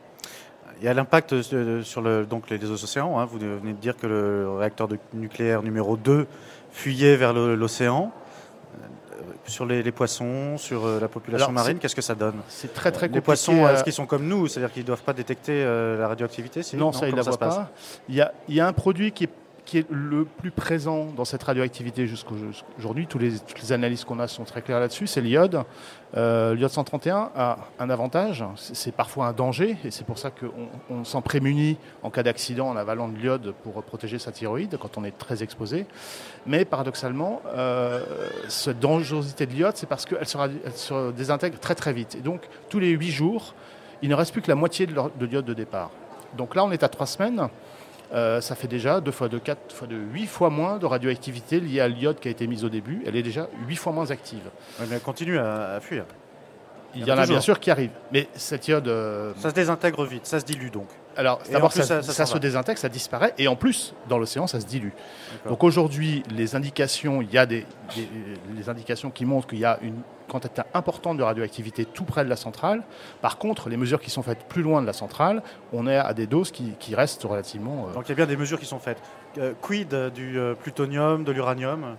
Il 0.79 0.86
y 0.86 0.88
a 0.88 0.93
l'impact 0.93 1.41
sur 1.41 2.01
le, 2.01 2.25
donc 2.25 2.50
les 2.50 2.71
océans. 2.71 3.19
Hein. 3.19 3.25
Vous 3.25 3.38
venez 3.38 3.74
de 3.74 3.77
dire 3.77 3.98
que 3.98 4.07
le 4.07 4.50
réacteur 4.57 4.88
nucléaire 5.13 5.62
numéro 5.62 5.98
2 5.98 6.25
fuyait 6.71 7.17
vers 7.17 7.33
l'océan 7.33 8.12
sur 9.45 9.65
les, 9.65 9.91
poissons, 9.91 10.57
sur 10.57 10.86
euh, 10.86 11.00
la 11.00 11.07
population 11.07 11.51
marine, 11.51 11.77
qu'est-ce 11.77 11.95
que 11.95 12.01
ça 12.01 12.15
donne? 12.15 12.36
C'est 12.48 12.74
très 12.74 12.91
très 12.91 13.07
compliqué. 13.07 13.15
Les 13.15 13.21
poissons, 13.21 13.67
est-ce 13.67 13.83
qu'ils 13.83 13.91
sont 13.91 14.05
comme 14.05 14.25
nous? 14.25 14.48
C'est-à-dire 14.48 14.71
qu'ils 14.71 14.83
ne 14.83 14.88
doivent 14.88 15.03
pas 15.03 15.13
détecter 15.13 15.63
euh, 15.63 16.00
la 16.00 16.07
radioactivité 16.07 16.62
Non, 16.75 16.91
ça, 16.93 17.07
ils 17.07 17.12
ne 17.12 17.17
la 17.17 17.24
voient 17.24 17.38
pas. 17.38 17.69
Il 18.07 18.15
y, 18.15 18.21
a, 18.21 18.31
il 18.48 18.55
y 18.55 18.62
a 18.62 18.67
un 18.67 18.74
produit 18.74 19.12
qui 19.12 19.25
est 19.25 19.29
qui 19.65 19.77
est 19.77 19.86
le 19.89 20.25
plus 20.25 20.51
présent 20.51 21.06
dans 21.15 21.25
cette 21.25 21.44
radioactivité 21.44 22.08
jusqu'aujourd'hui, 22.08 23.08
toutes 23.08 23.22
les 23.22 23.72
analyses 23.72 24.03
qu'on 24.03 24.20
a 24.20 24.27
sont 24.27 24.44
très 24.44 24.62
claires 24.62 24.80
là-dessus, 24.80 25.08
c'est 25.08 25.22
l'iode. 25.22 25.63
Euh, 26.18 26.56
l'iode 26.56 26.72
131 26.72 27.32
a 27.36 27.58
un 27.80 27.89
avantage, 27.89 28.44
c'est 28.56 28.94
parfois 28.94 29.27
un 29.27 29.34
danger, 29.34 29.77
et 29.86 29.91
c'est 29.91 30.06
pour 30.06 30.18
ça 30.18 30.32
qu'on 30.32 31.03
s'en 31.03 31.22
prémunit 31.22 31.77
en 32.03 32.10
cas 32.10 32.24
d'accident 32.24 32.68
en 32.68 32.75
avalant 32.75 33.08
de 33.08 33.18
l'iode 33.18 33.53
pour 33.63 33.82
protéger 33.84 34.20
sa 34.20 34.32
thyroïde 34.32 34.77
quand 34.80 34.98
on 34.98 35.03
est 35.03 35.18
très 35.18 35.44
exposé. 35.44 35.86
Mais 36.46 36.65
paradoxalement, 36.65 37.41
euh, 37.48 38.01
cette 38.50 38.80
dangerosité 38.80 39.46
de 39.46 39.53
l'iode, 39.53 39.77
c'est 39.77 39.88
parce 39.88 40.06
qu'elle 40.06 40.27
se, 40.27 41.12
désintègre 41.12 41.60
très 41.60 41.75
très 41.75 41.94
vite. 41.94 42.15
Et 42.15 42.22
donc, 42.22 42.41
tous 42.70 42.80
les 42.80 42.89
8 42.89 43.12
jours, 43.12 43.53
il 44.01 44.10
ne 44.10 44.15
reste 44.15 44.34
plus 44.34 44.41
que 44.41 44.50
la 44.50 44.56
moitié 44.56 44.88
de 44.88 45.25
l'iode 45.25 45.46
de 45.46 45.53
départ. 45.53 45.91
Donc 46.36 46.56
là, 46.56 46.65
on 46.65 46.72
est 46.72 46.84
à 46.84 46.89
3 46.89 47.06
semaines. 47.06 47.50
Euh, 48.13 48.41
ça 48.41 48.56
fait 48.56 48.68
déjà 48.68 49.00
2 49.00 49.12
fois 49.12 49.30
de 49.30 49.38
4 49.38 49.74
fois 49.74 49.88
de 49.88 49.96
8 49.96 50.27
fois 50.27 50.50
moins 50.50 50.77
de 50.77 50.86
radioactivité 50.86 51.60
liée 51.60 51.80
à 51.80 51.88
l'iode 51.88 52.20
qui 52.20 52.27
a 52.27 52.32
été 52.32 52.46
mise 52.48 52.65
au 52.65 52.70
début. 52.70 53.01
Elle 53.06 53.15
est 53.15 53.24
déjà 53.24 53.48
8 53.68 53.75
fois 53.77 53.94
moins 53.94 54.12
active. 54.12 54.50
mais 54.80 54.96
elle 54.96 55.01
continue 55.01 55.38
à, 55.38 55.80
fuir. 55.82 56.06
Il 56.94 57.08
y, 57.08 57.12
en 57.12 57.18
a 57.18 57.25
bien 57.25 57.39
sûr 57.39 57.60
qui 57.60 57.72
arrivent. 57.72 57.98
Mais 58.12 58.27
cette 58.34 58.68
iode. 58.68 58.89
Euh, 58.89 59.34
ça 59.38 59.50
se 59.50 59.56
désintègre 59.56 60.06
vite, 60.06 60.25
ça 60.25 60.41
se 60.41 60.46
dilue 60.46 60.70
donc. 60.70 60.89
Alors, 61.15 61.39
d'abord, 61.51 61.74
ça, 61.74 62.01
se 62.01 62.38
désintègre, 62.38 62.80
ça 62.80 62.89
disparaît, 62.89 63.34
et 63.38 63.48
en 63.48 63.56
plus, 63.56 63.94
dans 64.08 64.18
l'océan, 64.18 64.48
ça 64.48 64.60
se 64.60 64.65
dilue. 64.65 64.91
Donc 65.46 65.63
aujourd'hui, 65.63 66.24
les 66.30 66.56
indications, 66.56 67.22
il 67.22 67.32
y 67.32 67.38
a 67.38 67.46
des, 67.46 67.65
indications 68.68 69.10
qui 69.10 69.25
montrent 69.25 69.48
qu'il 69.48 69.60
y 69.60 69.65
a 69.65 69.80
une 69.82 70.01
quantité 70.32 70.62
importante 70.74 71.18
de 71.18 71.24
radioactivité 71.24 71.86
tout 71.86 72.06
près 72.06 72.24
de 72.24 72.30
la 72.30 72.36
centrale. 72.36 72.84
Par 73.22 73.38
contre, 73.38 73.70
les 73.70 73.78
mesures 73.78 74.00
qui 74.00 74.10
sont 74.10 74.24
faites 74.24 74.46
plus 74.46 74.62
loin 74.62 74.82
de 74.82 74.88
la 74.88 74.94
centrale, 74.94 75.44
on 75.74 75.88
est 75.88 75.98
à 75.98 76.14
des 76.14 76.26
doses 76.26 76.52
qui, 76.52 76.96
restent 76.96 77.24
relativement. 77.24 77.88
Euh, 77.90 77.94
Donc 77.94 78.08
il 78.08 78.10
y 78.10 78.12
a 78.14 78.16
bien 78.16 78.26
des 78.26 78.38
mesures 78.38 78.60
qui 78.60 78.66
sont 78.66 78.80
faites. 78.80 79.02
Euh, 79.38 79.54
quid 79.62 79.94
du 80.14 80.40
euh, 80.40 80.56
plutonium, 80.56 81.24
de 81.24 81.32
l'uranium? 81.32 81.96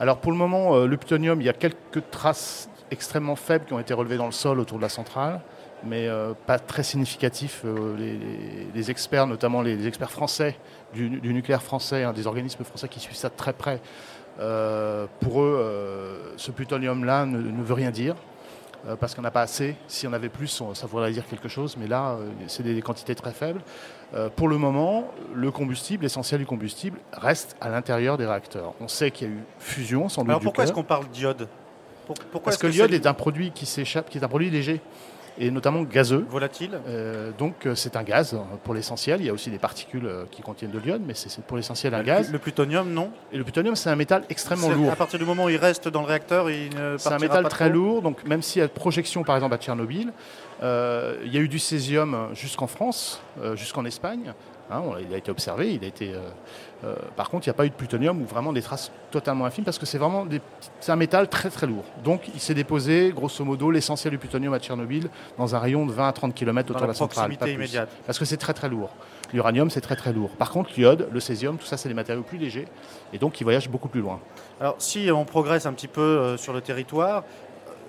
Alors 0.00 0.18
pour 0.18 0.30
le 0.30 0.38
moment, 0.38 0.84
le 0.84 0.96
plutonium, 0.96 1.40
il 1.40 1.44
y 1.44 1.48
a 1.48 1.52
quelques 1.52 2.08
traces 2.10 2.68
extrêmement 2.90 3.34
faibles 3.34 3.64
qui 3.64 3.72
ont 3.72 3.80
été 3.80 3.92
relevées 3.92 4.16
dans 4.16 4.26
le 4.26 4.32
sol 4.32 4.60
autour 4.60 4.78
de 4.78 4.82
la 4.82 4.88
centrale 4.88 5.40
mais 5.84 6.08
pas 6.44 6.58
très 6.58 6.82
significatifs. 6.82 7.64
Les, 8.74 8.90
experts, 8.90 9.28
notamment 9.28 9.62
les, 9.62 9.86
experts 9.86 10.10
français 10.10 10.56
du, 10.92 11.32
nucléaire 11.32 11.62
français, 11.62 12.02
hein, 12.02 12.12
des 12.12 12.26
organismes 12.26 12.64
français 12.64 12.88
qui 12.88 12.98
suivent 12.98 13.16
ça 13.16 13.28
de 13.28 13.36
très 13.36 13.52
près, 13.52 13.80
pour 14.38 15.42
eux, 15.42 15.58
euh, 15.60 16.32
ce 16.36 16.50
plutonium-là 16.50 17.26
ne, 17.26 17.62
veut 17.62 17.74
rien 17.74 17.90
dire 17.90 18.14
euh, 18.86 18.94
parce 18.96 19.14
qu'on 19.14 19.22
n'a 19.22 19.30
pas 19.30 19.42
assez. 19.42 19.76
Si 19.88 20.06
on 20.06 20.12
avait 20.12 20.28
plus, 20.28 20.62
ça 20.74 20.86
voudrait 20.86 21.10
dire 21.10 21.26
quelque 21.26 21.48
chose, 21.48 21.76
mais 21.78 21.86
là, 21.86 22.16
c'est 22.46 22.62
des 22.62 22.80
quantités 22.80 23.14
très 23.14 23.32
faibles. 23.32 23.60
pour 24.36 24.48
le 24.48 24.58
moment, 24.58 25.08
le 25.34 25.50
combustible, 25.50 26.04
l'essentiel 26.04 26.40
du 26.40 26.46
combustible, 26.46 26.98
reste 27.12 27.56
à 27.60 27.68
l'intérieur 27.68 28.16
des 28.16 28.26
réacteurs. 28.26 28.74
On 28.80 28.88
sait 28.88 29.10
qu'il 29.10 29.28
y 29.28 29.30
a 29.30 29.34
eu 29.34 29.40
fusion, 29.58 30.08
sans 30.08 30.22
doute. 30.22 30.30
Alors 30.30 30.40
pourquoi 30.40 30.64
est-ce 30.64 30.72
qu'on 30.72 30.84
parle 30.84 31.08
d'iode? 31.08 31.48
Parce 32.42 32.56
que, 32.56 32.66
l'iode 32.66 32.94
est 32.94 33.06
un 33.06 33.14
produit 33.14 33.50
qui 33.50 33.66
s'échappe, 33.66 34.08
qui 34.08 34.18
est 34.18 34.24
un 34.24 34.28
produit 34.28 34.50
léger. 34.50 34.80
Et 35.38 35.50
notamment 35.50 35.82
gazeux. 35.82 36.26
Volatile 36.28 36.80
euh, 36.88 37.30
Donc 37.38 37.66
euh, 37.66 37.74
c'est 37.74 37.96
un 37.96 38.02
gaz 38.02 38.36
pour 38.64 38.74
l'essentiel. 38.74 39.20
Il 39.20 39.26
y 39.26 39.30
a 39.30 39.32
aussi 39.32 39.50
des 39.50 39.58
particules 39.58 40.08
qui 40.30 40.42
contiennent 40.42 40.70
de 40.70 40.78
l'iode, 40.78 41.02
mais 41.06 41.14
c'est 41.14 41.42
pour 41.44 41.56
l'essentiel 41.56 41.94
un 41.94 42.02
gaz. 42.02 42.30
Le 42.30 42.38
plutonium, 42.38 42.92
non? 42.92 43.10
Et 43.32 43.38
le 43.38 43.44
plutonium, 43.44 43.76
c'est 43.76 43.90
un 43.90 43.96
métal 43.96 44.24
extrêmement 44.28 44.70
lourd. 44.70 44.92
À 44.92 44.96
partir 44.96 45.18
du 45.18 45.24
moment 45.24 45.44
où 45.44 45.48
il 45.48 45.56
reste 45.56 45.88
dans 45.88 46.02
le 46.02 46.08
réacteur, 46.08 46.50
il 46.50 46.74
ne 46.74 46.96
C'est 46.98 47.12
un 47.12 47.18
métal 47.18 47.48
très 47.48 47.68
lourd, 47.68 48.02
donc 48.02 48.24
même 48.24 48.42
s'il 48.42 48.60
y 48.60 48.64
a 48.64 48.68
projection 48.68 49.24
par 49.24 49.36
exemple 49.36 49.54
à 49.54 49.58
Tchernobyl, 49.58 50.12
il 50.62 51.32
y 51.32 51.36
a 51.36 51.40
eu 51.40 51.48
du 51.48 51.58
césium 51.58 52.28
jusqu'en 52.34 52.66
France, 52.66 53.22
jusqu'en 53.54 53.84
Espagne. 53.84 54.34
Hein, 54.70 54.82
il 55.00 55.14
a 55.14 55.16
été 55.16 55.30
observé, 55.30 55.72
il 55.72 55.82
a 55.82 55.86
été. 55.86 56.12
Euh, 56.12 56.20
euh, 56.84 56.94
par 57.16 57.30
contre, 57.30 57.46
il 57.46 57.50
n'y 57.50 57.52
a 57.52 57.54
pas 57.54 57.64
eu 57.64 57.70
de 57.70 57.74
plutonium 57.74 58.20
ou 58.20 58.26
vraiment 58.26 58.52
des 58.52 58.60
traces 58.60 58.92
totalement 59.10 59.46
infimes 59.46 59.64
parce 59.64 59.78
que 59.78 59.86
c'est 59.86 59.96
vraiment 59.96 60.26
des, 60.26 60.42
un 60.88 60.96
métal 60.96 61.28
très 61.28 61.48
très 61.48 61.66
lourd. 61.66 61.84
Donc, 62.04 62.28
il 62.34 62.40
s'est 62.40 62.54
déposé, 62.54 63.12
grosso 63.14 63.42
modo, 63.44 63.70
l'essentiel 63.70 64.10
du 64.10 64.18
plutonium 64.18 64.52
à 64.52 64.58
Tchernobyl 64.58 65.08
dans 65.38 65.54
un 65.54 65.58
rayon 65.58 65.86
de 65.86 65.92
20 65.92 66.08
à 66.08 66.12
30 66.12 66.34
km 66.34 66.70
autour 66.70 66.82
de 66.82 66.88
la 66.88 66.94
centrale. 66.94 67.32
immédiate. 67.46 67.88
parce 68.06 68.18
que 68.18 68.26
c'est 68.26 68.36
très 68.36 68.52
très 68.52 68.68
lourd. 68.68 68.90
L'uranium, 69.32 69.70
c'est 69.70 69.80
très 69.80 69.96
très 69.96 70.12
lourd. 70.12 70.30
Par 70.30 70.50
contre, 70.50 70.70
l'iode, 70.76 71.08
le 71.10 71.20
césium, 71.20 71.56
tout 71.56 71.66
ça, 71.66 71.78
c'est 71.78 71.88
des 71.88 71.94
matériaux 71.94 72.22
plus 72.22 72.38
légers 72.38 72.66
et 73.12 73.18
donc 73.18 73.32
qui 73.32 73.44
voyagent 73.44 73.70
beaucoup 73.70 73.88
plus 73.88 74.02
loin. 74.02 74.20
Alors, 74.60 74.76
si 74.78 75.10
on 75.10 75.24
progresse 75.24 75.64
un 75.64 75.72
petit 75.72 75.88
peu 75.88 76.00
euh, 76.00 76.36
sur 76.36 76.52
le 76.52 76.60
territoire, 76.60 77.24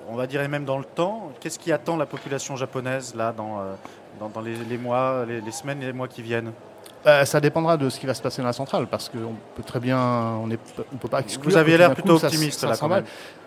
on 0.07 0.15
va 0.15 0.27
dire 0.27 0.47
même 0.47 0.65
dans 0.65 0.77
le 0.77 0.85
temps, 0.85 1.31
qu'est-ce 1.41 1.59
qui 1.59 1.73
attend 1.73 1.97
la 1.97 2.05
population 2.05 2.55
japonaise 2.55 3.13
là 3.15 3.33
dans, 3.33 3.61
dans, 4.19 4.41
les, 4.41 4.77
mois, 4.77 5.25
les, 5.27 5.41
les 5.41 5.51
semaines 5.51 5.83
et 5.83 5.85
les 5.85 5.93
mois 5.93 6.07
qui 6.07 6.21
viennent? 6.23 6.51
Bah, 7.03 7.25
ça 7.25 7.39
dépendra 7.39 7.77
de 7.77 7.89
ce 7.89 7.99
qui 7.99 8.05
va 8.05 8.13
se 8.13 8.21
passer 8.21 8.41
dans 8.41 8.47
la 8.47 8.53
centrale, 8.53 8.87
parce 8.87 9.09
qu'on 9.09 9.35
peut 9.55 9.63
très 9.63 9.79
bien, 9.79 9.99
on 10.41 10.47
ne 10.47 10.55
peut 10.55 11.07
pas 11.09 11.21
exclure. 11.21 11.49
Vous 11.49 11.57
avez 11.57 11.77
l'air 11.77 11.93
plutôt 11.93 12.15
optimiste 12.15 12.63
là, 12.63 12.75
quand 12.77 12.89
même. 12.89 13.05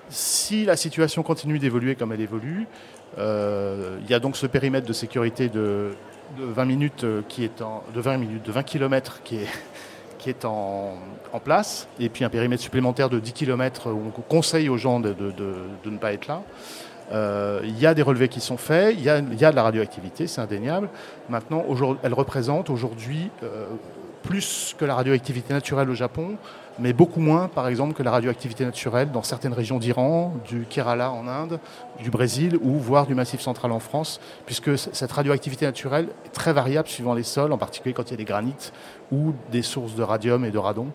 Si 0.09 0.65
la 0.65 0.77
situation 0.77 1.23
continue 1.23 1.59
d'évoluer 1.59 1.95
comme 1.95 2.13
elle 2.13 2.21
évolue, 2.21 2.67
euh, 3.19 3.99
il 4.03 4.11
y 4.11 4.15
a 4.15 4.19
donc 4.19 4.37
ce 4.37 4.47
périmètre 4.47 4.87
de 4.87 4.93
sécurité 4.93 5.49
de, 5.49 5.93
20 6.39 6.65
minutes 6.65 7.05
euh, 7.05 7.21
qui 7.29 7.45
est 7.45 7.61
en, 7.61 7.83
de 7.95 8.01
20 8.01 8.17
minutes, 8.17 8.43
de 8.43 8.53
20 8.53 8.63
km 8.63 9.21
qui 9.23 9.37
est 9.37 9.49
qui 10.19 10.31
est 10.31 10.45
en, 10.45 10.99
place, 11.45 11.89
et 11.99 12.09
puis 12.09 12.25
un 12.25 12.29
périmètre 12.29 12.63
supplémentaire 12.63 13.11
de 13.11 13.19
10 13.19 13.33
km 13.33 13.91
où 13.91 14.13
on 14.17 14.21
conseille 14.21 14.69
aux 14.69 14.77
gens 14.77 15.01
de, 15.01 15.13
de 15.13 15.91
ne 15.91 15.99
pas 15.99 16.13
être 16.13 16.29
là. 16.29 16.43
Euh, 17.13 17.61
il 17.65 17.79
y 17.79 17.87
a 17.87 17.95
des 17.95 18.03
relevés 18.03 18.29
qui 18.29 18.41
sont 18.41 18.57
faits, 18.57 18.95
il 18.97 19.05
y 19.05 19.11
a, 19.11 19.21
de 19.21 19.57
la 19.57 19.63
radioactivité, 19.63 20.27
c'est 20.27 20.41
indéniable. 20.41 20.89
Maintenant, 21.29 21.65
elle 22.03 22.15
représente 22.15 22.71
aujourd'hui 22.71 23.31
euh, 23.43 23.67
plus 24.23 24.75
que 24.79 24.85
la 24.85 24.95
radioactivité 24.95 25.53
naturelle 25.53 25.91
au 25.91 25.95
Japon, 25.95 26.37
mais 26.79 26.93
beaucoup 26.93 27.21
moins, 27.21 27.49
par 27.49 27.69
exemple, 27.69 27.93
que 27.93 28.03
la 28.03 28.13
radioactivité 28.13 28.65
naturelle 28.65 29.11
dans 29.11 29.23
certaines 29.23 29.53
régions 29.53 29.79
d'Iran, 29.79 30.35
du 30.49 30.65
Kerala 30.69 31.11
en 31.11 31.29
Inde, 31.29 31.59
du 32.01 32.11
Brésil 32.11 32.59
ou 32.63 32.79
voire 32.79 33.07
du 33.07 33.15
Massif 33.15 33.41
central 33.41 33.73
en 33.73 33.81
France, 33.81 34.21
puisque 34.47 34.79
cette 34.79 35.13
radioactivité 35.13 35.67
naturelle 35.67 36.09
est 36.25 36.31
très 36.31 36.53
variable 36.53 36.89
suivant 36.89 37.15
les 37.15 37.25
sols, 37.25 37.53
en 37.53 37.59
particulier 37.59 37.93
quand 37.93 38.05
il 38.05 38.13
y 38.13 38.15
a 38.15 38.17
des 38.17 38.25
granites 38.25 38.73
ou 39.11 39.35
des 39.51 39.63
sources 39.63 39.95
de 39.95 40.03
radium 40.03 40.45
et 40.45 40.51
de 40.51 40.59
radon. 40.59 40.89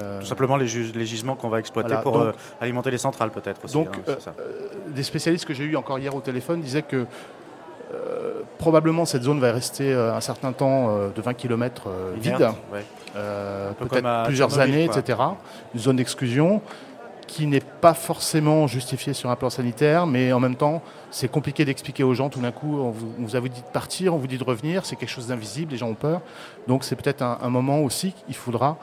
Euh, 0.00 0.20
Tout 0.20 0.26
simplement 0.26 0.56
les, 0.56 0.66
gisements 0.66 1.36
qu'on 1.36 1.48
va 1.48 1.58
exploiter 1.58 1.94
pour 2.02 2.18
euh, 2.18 2.32
alimenter 2.60 2.90
les 2.90 2.98
centrales 2.98 3.30
peut-être 3.30 3.64
aussi. 3.64 3.74
Donc 3.74 3.88
hein, 4.08 4.14
euh, 4.38 4.68
des 4.88 5.02
spécialistes 5.02 5.44
que 5.44 5.54
j'ai 5.54 5.64
eu 5.64 5.76
encore 5.76 5.98
hier 5.98 6.14
au 6.14 6.20
téléphone 6.20 6.60
disaient 6.60 6.82
que 6.82 7.06
probablement 8.56 9.04
cette 9.04 9.22
zone 9.22 9.38
va 9.38 9.52
rester 9.52 9.92
un 9.92 10.20
certain 10.20 10.52
temps 10.52 11.10
de 11.14 11.20
20 11.20 11.34
km 11.34 11.90
vide, 12.16 12.48
peut-être 13.78 14.24
plusieurs 14.24 14.58
années, 14.58 14.84
etc. 14.84 15.18
Une 15.74 15.80
zone 15.80 15.96
d'exclusion 15.96 16.62
qui 17.26 17.46
n'est 17.46 17.60
pas 17.60 17.92
forcément 17.92 18.66
justifiée 18.66 19.12
sur 19.12 19.30
un 19.30 19.36
plan 19.36 19.50
sanitaire, 19.50 20.06
mais 20.06 20.32
en 20.32 20.40
même 20.40 20.56
temps, 20.56 20.82
c'est 21.10 21.28
compliqué 21.28 21.64
d'expliquer 21.64 22.02
aux 22.02 22.14
gens. 22.14 22.30
Tout 22.30 22.40
d'un 22.40 22.50
coup, 22.50 22.78
on 22.78 22.90
vous, 22.90 23.12
on 23.18 23.24
vous, 23.24 23.36
a 23.36 23.40
dit 23.40 23.60
de 23.60 23.72
partir, 23.72 24.14
on 24.14 24.18
vous 24.18 24.26
dit 24.26 24.38
de 24.38 24.44
revenir, 24.44 24.86
c'est 24.86 24.96
quelque 24.96 25.10
chose 25.10 25.28
d'invisible, 25.28 25.72
les 25.72 25.78
gens 25.78 25.88
ont 25.88 25.94
peur. 25.94 26.20
Donc 26.68 26.84
c'est 26.84 26.96
peut-être 26.96 27.22
un, 27.22 27.38
un 27.42 27.50
moment 27.50 27.80
aussi 27.80 28.12
qu'il 28.12 28.34
faudra 28.34 28.78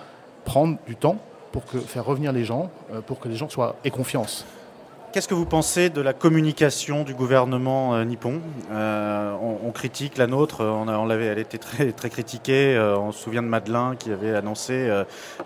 prendre 0.46 0.78
du 0.88 0.96
temps 0.96 1.18
pour 1.52 1.64
faire 1.64 2.06
revenir 2.06 2.32
les 2.32 2.46
gens, 2.46 2.70
euh, 2.94 3.02
pour 3.02 3.20
que 3.20 3.28
les 3.28 3.36
gens 3.36 3.50
soient 3.50 3.76
aient 3.84 3.92
confiance. 3.92 4.46
Qu'est-ce 5.12 5.28
que 5.28 5.34
vous 5.34 5.48
pensez 5.48 5.90
de 5.90 6.02
la 6.02 6.14
communication 6.14 7.04
du 7.04 7.16
gouvernement 7.16 7.96
euh, 7.96 8.04
nippon? 8.04 8.42
Euh, 8.72 9.34
on, 9.64 9.72
critique 9.72 10.20
la 10.20 10.28
nôtre, 10.28 10.64
on, 10.64 10.88
on 10.88 11.06
l'avait, 11.08 11.26
elle 11.26 11.40
était 11.40 11.58
très, 11.58 11.92
très 11.92 12.12
critiquée. 12.12 12.78
on 12.78 13.12
se 13.12 13.24
souvient 13.24 13.42
de 13.42 13.48
Madeleine 13.48 13.96
qui 13.98 14.12
avait 14.12 14.36
annoncé 14.36 14.90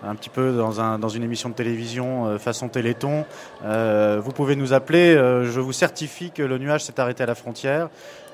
un 0.03 0.15
petit 0.15 0.29
peu 0.29 0.53
dans 0.53 1.09
une 1.09 1.23
émission 1.23 1.49
de 1.49 1.53
télévision 1.53 2.39
façon 2.39 2.67
Téléthon. 2.67 3.25
vous 3.63 4.31
pouvez 4.31 4.55
nous 4.55 4.73
appeler, 4.73 5.13
je 5.13 5.59
vous 5.59 5.73
certifie 5.73 6.31
que 6.31 6.41
le 6.41 6.57
nuage 6.57 6.83
s'est 6.83 6.99
arrêté 6.99 7.21
à 7.23 7.27
la 7.27 7.35
frontière. 7.35 7.89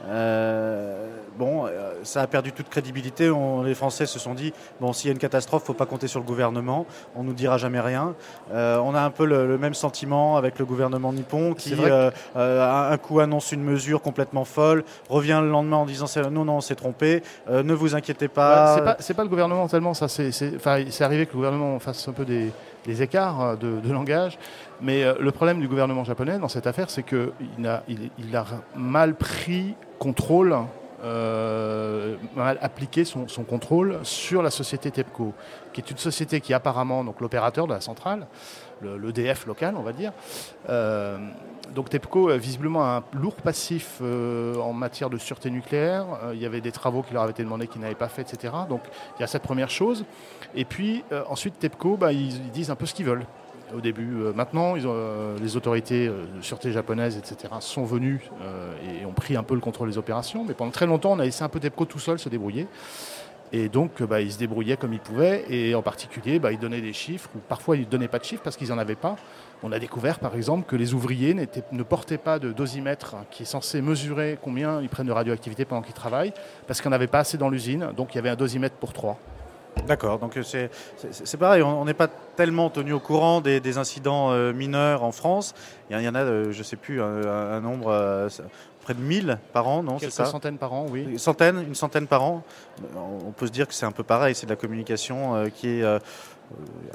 Euh, 0.08 1.08
bon, 1.38 1.65
euh, 1.65 1.91
ça 2.03 2.22
a 2.22 2.27
perdu 2.27 2.51
toute 2.51 2.70
crédibilité. 2.70 3.32
les 3.65 3.75
Français 3.75 4.06
se 4.06 4.20
sont 4.20 4.34
dit 4.34 4.53
bon, 4.79 4.94
s'il 4.94 5.08
y 5.08 5.12
a 5.12 5.13
une 5.13 5.20
catastrophe, 5.20 5.63
faut 5.63 5.74
pas 5.74 5.86
compter 5.86 6.08
sur 6.08 6.20
le 6.20 6.25
gouvernement. 6.25 6.86
On 7.15 7.24
nous 7.24 7.34
dira 7.34 7.58
jamais 7.58 7.79
rien. 7.79 8.15
Euh, 8.53 8.77
on 8.77 8.95
a 8.95 9.02
un 9.02 9.12
peu 9.12 9.26
le, 9.26 9.58
même 9.58 9.73
sentiment 9.73 10.38
avec 10.38 10.60
le 10.60 10.65
gouvernement 10.65 11.12
nippon 11.12 11.54
qui, 11.54 11.76
un 12.36 12.97
coup 12.97 13.19
annonce 13.19 13.52
une 13.52 13.63
mesure 13.63 14.02
complètement 14.02 14.45
folle, 14.45 14.84
revient 15.10 15.39
le 15.41 15.50
lendemain 15.50 15.78
en 15.78 15.86
disant 15.86 16.06
non, 16.32 16.45
non, 16.45 16.58
on 16.58 16.62
s'est 16.62 16.76
trompé. 16.76 17.23
ne 17.50 17.73
vous 17.73 17.95
inquiétez 17.95 18.28
pas. 18.28 18.97
c'est 19.00 19.13
pas, 19.13 19.17
pas, 19.17 19.23
le 19.23 19.30
gouvernement 19.30 19.67
tellement 19.67 19.93
ça. 19.93 20.08
C'est 20.08 21.02
arrivé 21.02 21.26
que 21.26 21.32
le 21.32 21.38
gouvernement 21.38 21.80
fasse 21.80 22.08
un 22.08 22.13
peu 22.13 22.26
des, 22.26 22.52
écarts 22.88 23.58
de, 23.58 23.80
de 23.80 23.92
langage. 23.92 24.38
Mais 24.82 25.04
le 25.20 25.32
problème 25.32 25.60
du 25.60 25.68
gouvernement 25.68 26.04
japonais 26.04 26.39
dans 26.39 26.48
cette 26.48 26.68
affaire, 26.68 26.89
c'est 26.89 27.04
qu'il 27.04 27.32
il 27.58 28.36
a 28.36 28.46
mal 28.76 29.15
pris 29.15 29.76
contrôle, 30.00 30.56
euh, 31.03 32.17
appliquer 32.62 33.05
son, 33.05 33.25
contrôle 33.47 33.99
sur 34.03 34.41
la 34.41 34.49
société 34.49 34.91
TEPCO, 34.91 35.33
qui 35.73 35.81
est 35.81 35.91
une 35.91 35.97
société 35.97 36.41
qui 36.41 36.53
apparemment, 36.53 37.03
donc 37.03 37.21
l'opérateur 37.21 37.67
de 37.67 37.73
la 37.73 37.81
centrale, 37.81 38.27
l'EDF 38.81 39.45
local, 39.45 39.75
on 39.77 39.81
va 39.81 39.93
dire. 39.93 40.12
Euh, 40.69 41.17
donc 41.73 41.89
TEPCO, 41.89 42.35
visiblement, 42.38 42.83
a 42.83 42.97
un 42.97 43.17
lourd 43.17 43.35
passif 43.35 43.99
euh, 44.01 44.55
en 44.57 44.73
matière 44.73 45.09
de 45.09 45.17
sûreté 45.17 45.49
nucléaire. 45.51 46.05
il 46.33 46.39
y 46.39 46.45
avait 46.45 46.62
des 46.62 46.71
travaux 46.71 47.03
qui 47.03 47.13
leur 47.13 47.23
avaient 47.23 47.31
été 47.31 47.43
demandés 47.43 47.67
qu'ils 47.67 47.81
n'avaient 47.81 47.95
pas 47.95 48.09
fait, 48.09 48.21
etc. 48.21 48.53
Donc 48.67 48.81
il 49.17 49.21
y 49.21 49.23
a 49.23 49.27
cette 49.27 49.43
première 49.43 49.69
chose. 49.69 50.05
Et 50.55 50.65
puis 50.65 51.03
ensuite, 51.27 51.59
TEPCO, 51.59 51.97
bah, 51.97 52.12
ils 52.12 52.51
disent 52.51 52.71
un 52.71 52.75
peu 52.75 52.85
ce 52.85 52.93
qu'ils 52.93 53.05
veulent 53.05 53.25
au 53.75 53.82
début. 53.82 54.21
Euh, 54.21 54.34
maintenant, 54.34 54.75
euh, 54.77 55.38
les 55.41 55.55
autorités 55.58 56.08
euh, 56.08 56.25
de 56.38 56.41
sûreté 56.41 56.71
japonaises, 56.71 57.17
etc., 57.17 57.53
sont 57.60 57.86
venues 57.86 58.29
et 59.01 59.05
ont 59.05 59.13
pris 59.13 59.36
un 59.36 59.43
peu 59.43 59.55
le 59.55 59.62
contrôle 59.62 59.89
des 59.89 59.97
opérations. 59.97 60.43
Mais 60.43 60.53
pendant 60.53 60.71
très 60.71 60.86
longtemps, 60.86 61.12
on 61.12 61.19
a 61.19 61.25
laissé 61.25 61.43
un 61.43 61.49
peu 61.49 61.60
TEPCO 61.60 61.86
tout 61.86 61.99
seul 61.99 62.19
se 62.19 62.29
débrouiller. 62.29 62.67
Et 63.51 63.67
donc, 63.67 64.03
bah, 64.03 64.21
ils 64.21 64.32
se 64.32 64.38
débrouillaient 64.38 64.77
comme 64.77 64.93
ils 64.93 64.99
pouvaient. 64.99 65.43
Et 65.49 65.73
en 65.73 65.82
particulier, 65.82 66.39
bah, 66.39 66.51
ils 66.51 66.60
donnaient 66.60 66.82
des 66.82 66.93
chiffres, 66.93 67.29
ou 67.36 67.39
parfois 67.39 67.77
ils 67.77 67.82
ne 67.82 67.86
donnaient 67.86 68.08
pas 68.08 68.19
de 68.19 68.23
chiffres 68.23 68.43
parce 68.43 68.58
qu'ils 68.58 68.69
n'en 68.69 68.77
avaient 68.77 68.95
pas. 68.95 69.15
On 69.63 69.71
a 69.71 69.79
découvert, 69.79 70.19
par 70.19 70.36
exemple, 70.36 70.67
que 70.67 70.75
les 70.75 70.93
ouvriers 70.93 71.34
ne 71.34 71.84
portaient 71.84 72.19
pas 72.19 72.39
de 72.39 72.51
dosimètre 72.51 73.15
qui 73.32 73.43
est 73.43 73.47
censé 73.47 73.82
mesurer 73.82 74.38
combien 74.41 74.82
ils 74.82 74.89
prennent 74.89 75.08
de 75.08 75.12
radioactivité 75.12 75.65
pendant 75.65 75.82
qu'ils 75.82 75.93
travaillent, 75.93 76.34
parce 76.67 76.79
qu'il 76.79 76.89
n'y 76.89 76.93
en 76.93 76.95
avait 76.95 77.08
pas 77.08 77.19
assez 77.19 77.38
dans 77.38 77.49
l'usine. 77.49 77.89
Donc, 77.97 78.13
il 78.13 78.17
y 78.17 78.19
avait 78.19 78.29
un 78.29 78.36
dosimètre 78.36 78.75
pour 78.75 78.93
trois. 78.93 79.17
D'accord, 79.88 80.20
donc 80.20 80.38
c'est 80.44 81.38
pareil, 81.38 81.62
on 81.62 81.86
n'est 81.86 81.94
pas 81.94 82.08
tellement 82.36 82.70
tenu 82.70 82.94
au 82.94 83.00
courant 83.00 83.42
des, 83.42 83.78
incidents 83.78 84.32
euh, 84.32 84.54
mineurs 84.54 85.04
en 85.04 85.12
France. 85.12 85.54
Il 85.89 86.00
y, 86.00 86.08
en 86.08 86.15
a, 86.15 86.20
euh, 86.20 86.52
je 86.52 86.60
ne 86.60 86.63
sais 86.63 86.76
plus, 86.76 87.02
un, 87.02 87.60
nombre 87.60 87.92
euh, 87.92 88.30
près 88.82 88.94
de 88.94 89.02
1000 89.02 89.39
par 89.52 89.68
an, 89.68 89.84
non 89.84 89.98
C'est 90.00 90.12
ça 90.12 90.26
centaines 90.26 90.58
par 90.58 90.74
an, 90.74 90.86
oui. 90.89 91.04
Une 91.04 91.18
centaine, 91.18 91.63
une 91.68 91.76
centaine 91.76 92.08
par 92.08 92.24
an. 92.24 92.44
On 92.96 93.32
peut 93.32 93.48
se 93.48 93.52
dire 93.52 93.68
que 93.68 93.74
c'est 93.74 93.86
un 93.86 93.92
peu 93.92 94.04
pareil, 94.04 94.36
c'est 94.36 94.46
de 94.46 94.52
la 94.52 94.56
communication 94.56 95.50
qui 95.56 95.68
est 95.68 96.00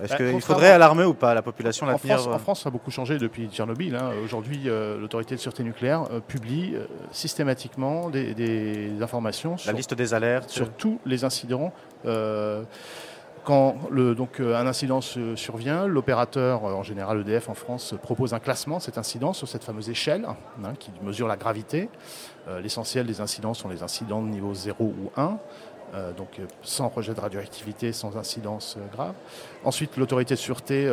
est-ce 0.02 0.10
bah, 0.10 0.16
qu'il 0.16 0.40
faudrait 0.40 0.70
alarmer 0.70 1.04
ou 1.04 1.14
pas 1.14 1.34
la 1.34 1.42
population 1.42 1.86
en 1.86 1.98
France, 1.98 2.26
en 2.26 2.38
France, 2.38 2.62
ça 2.62 2.68
a 2.68 2.72
beaucoup 2.72 2.90
changé 2.90 3.18
depuis 3.18 3.48
Tchernobyl. 3.48 3.94
Hein. 3.94 4.10
Aujourd'hui, 4.24 4.62
euh, 4.66 4.98
l'autorité 4.98 5.34
de 5.34 5.40
sûreté 5.40 5.62
nucléaire 5.62 6.04
euh, 6.10 6.20
publie 6.20 6.72
euh, 6.74 6.86
systématiquement 7.12 8.10
des, 8.10 8.90
informations 9.00 9.56
la 9.66 9.72
liste 9.72 9.94
des 9.94 10.14
alertes 10.14 10.50
sur 10.50 10.70
tous 10.70 10.98
les 11.06 11.24
incidents. 11.24 11.72
quand 13.44 13.76
le, 13.90 14.14
donc, 14.14 14.40
un 14.40 14.66
incident 14.66 15.00
survient, 15.02 15.86
l'opérateur, 15.86 16.64
en 16.64 16.82
général 16.82 17.20
EDF 17.20 17.48
en 17.50 17.54
France, 17.54 17.94
propose 18.02 18.32
un 18.32 18.38
classement 18.38 18.78
de 18.78 18.82
cet 18.82 18.96
incident 18.96 19.32
sur 19.34 19.48
cette 19.48 19.64
fameuse 19.64 19.90
échelle 19.90 20.26
hein, 20.26 20.72
qui 20.78 20.90
mesure 21.02 21.28
la 21.28 21.36
gravité. 21.36 21.90
L'essentiel 22.62 23.06
des 23.06 23.20
incidents 23.20 23.52
sont 23.52 23.68
les 23.68 23.82
incidents 23.82 24.22
de 24.22 24.28
niveau 24.28 24.54
0 24.54 24.84
ou 24.84 25.10
1. 25.16 25.38
Euh, 25.94 26.12
donc 26.12 26.28
euh, 26.38 26.46
sans 26.62 26.88
rejet 26.88 27.14
de 27.14 27.20
radioactivité, 27.20 27.92
sans 27.92 28.16
incidence 28.16 28.76
euh, 28.78 28.86
grave. 28.92 29.14
Ensuite, 29.64 29.96
l'autorité 29.96 30.34
de 30.34 30.40
sûreté 30.40 30.90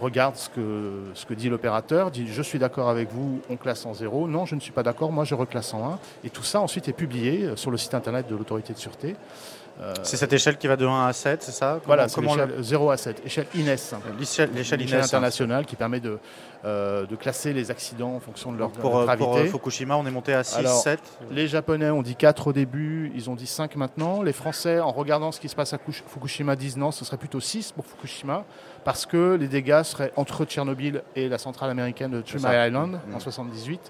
regarde 0.00 0.36
ce 0.36 0.48
que, 0.50 1.04
ce 1.14 1.24
que 1.24 1.32
dit 1.32 1.48
l'opérateur, 1.48 2.10
dit 2.10 2.26
je 2.26 2.42
suis 2.42 2.58
d'accord 2.58 2.88
avec 2.88 3.10
vous, 3.10 3.40
on 3.48 3.56
classe 3.56 3.86
en 3.86 3.94
zéro, 3.94 4.28
non 4.28 4.44
je 4.44 4.54
ne 4.54 4.60
suis 4.60 4.72
pas 4.72 4.82
d'accord, 4.82 5.10
moi 5.10 5.24
je 5.24 5.34
reclasse 5.34 5.72
en 5.72 5.92
1. 5.92 5.98
Et 6.24 6.30
tout 6.30 6.42
ça 6.42 6.60
ensuite 6.60 6.88
est 6.88 6.92
publié 6.92 7.56
sur 7.56 7.70
le 7.70 7.78
site 7.78 7.94
internet 7.94 8.28
de 8.28 8.36
l'autorité 8.36 8.74
de 8.74 8.78
sûreté. 8.78 9.16
C'est 10.02 10.16
cette 10.16 10.32
échelle 10.32 10.56
qui 10.56 10.66
va 10.66 10.76
de 10.76 10.86
1 10.86 11.06
à 11.06 11.12
7, 11.12 11.42
c'est 11.42 11.52
ça? 11.52 11.80
Voilà, 11.84 12.08
c'est 12.08 12.20
l'échelle 12.20 12.54
0 12.60 12.90
à 12.90 12.96
7, 12.96 13.22
échelle 13.24 13.46
INES. 13.54 13.76
L'échelle 14.18 14.80
INES. 14.80 15.02
internationale 15.02 15.66
qui 15.66 15.76
permet 15.76 16.00
de, 16.00 16.18
euh, 16.64 17.06
de 17.06 17.16
classer 17.16 17.52
les 17.52 17.70
accidents 17.70 18.14
en 18.14 18.20
fonction 18.20 18.52
de 18.52 18.58
leur 18.58 18.70
pour, 18.70 19.02
gravité. 19.02 19.26
Pour 19.26 19.60
Fukushima, 19.60 19.96
on 19.96 20.06
est 20.06 20.10
monté 20.10 20.32
à 20.32 20.44
6, 20.44 20.66
7 20.66 21.00
Les 21.30 21.48
Japonais 21.48 21.90
ont 21.90 22.02
dit 22.02 22.14
4 22.14 22.48
au 22.48 22.52
début, 22.52 23.10
ils 23.14 23.28
ont 23.30 23.34
dit 23.34 23.46
5 23.46 23.74
maintenant. 23.76 24.22
Les 24.22 24.32
Français, 24.32 24.78
en 24.78 24.92
regardant 24.92 25.32
ce 25.32 25.40
qui 25.40 25.48
se 25.48 25.56
passe 25.56 25.72
à 25.72 25.78
Fukushima, 25.78 26.54
disent 26.54 26.76
non, 26.76 26.92
ce 26.92 27.04
serait 27.04 27.16
plutôt 27.16 27.40
6 27.40 27.72
pour 27.72 27.84
Fukushima, 27.84 28.44
parce 28.84 29.06
que 29.06 29.34
les 29.34 29.48
dégâts 29.48 29.82
seraient 29.82 30.12
entre 30.16 30.44
Tchernobyl 30.44 31.02
et 31.16 31.28
la 31.28 31.38
centrale 31.38 31.70
américaine 31.70 32.12
de 32.12 32.20
Three 32.22 32.38
Island 32.38 33.00
mm. 33.08 33.14
en 33.14 33.20
78. 33.20 33.80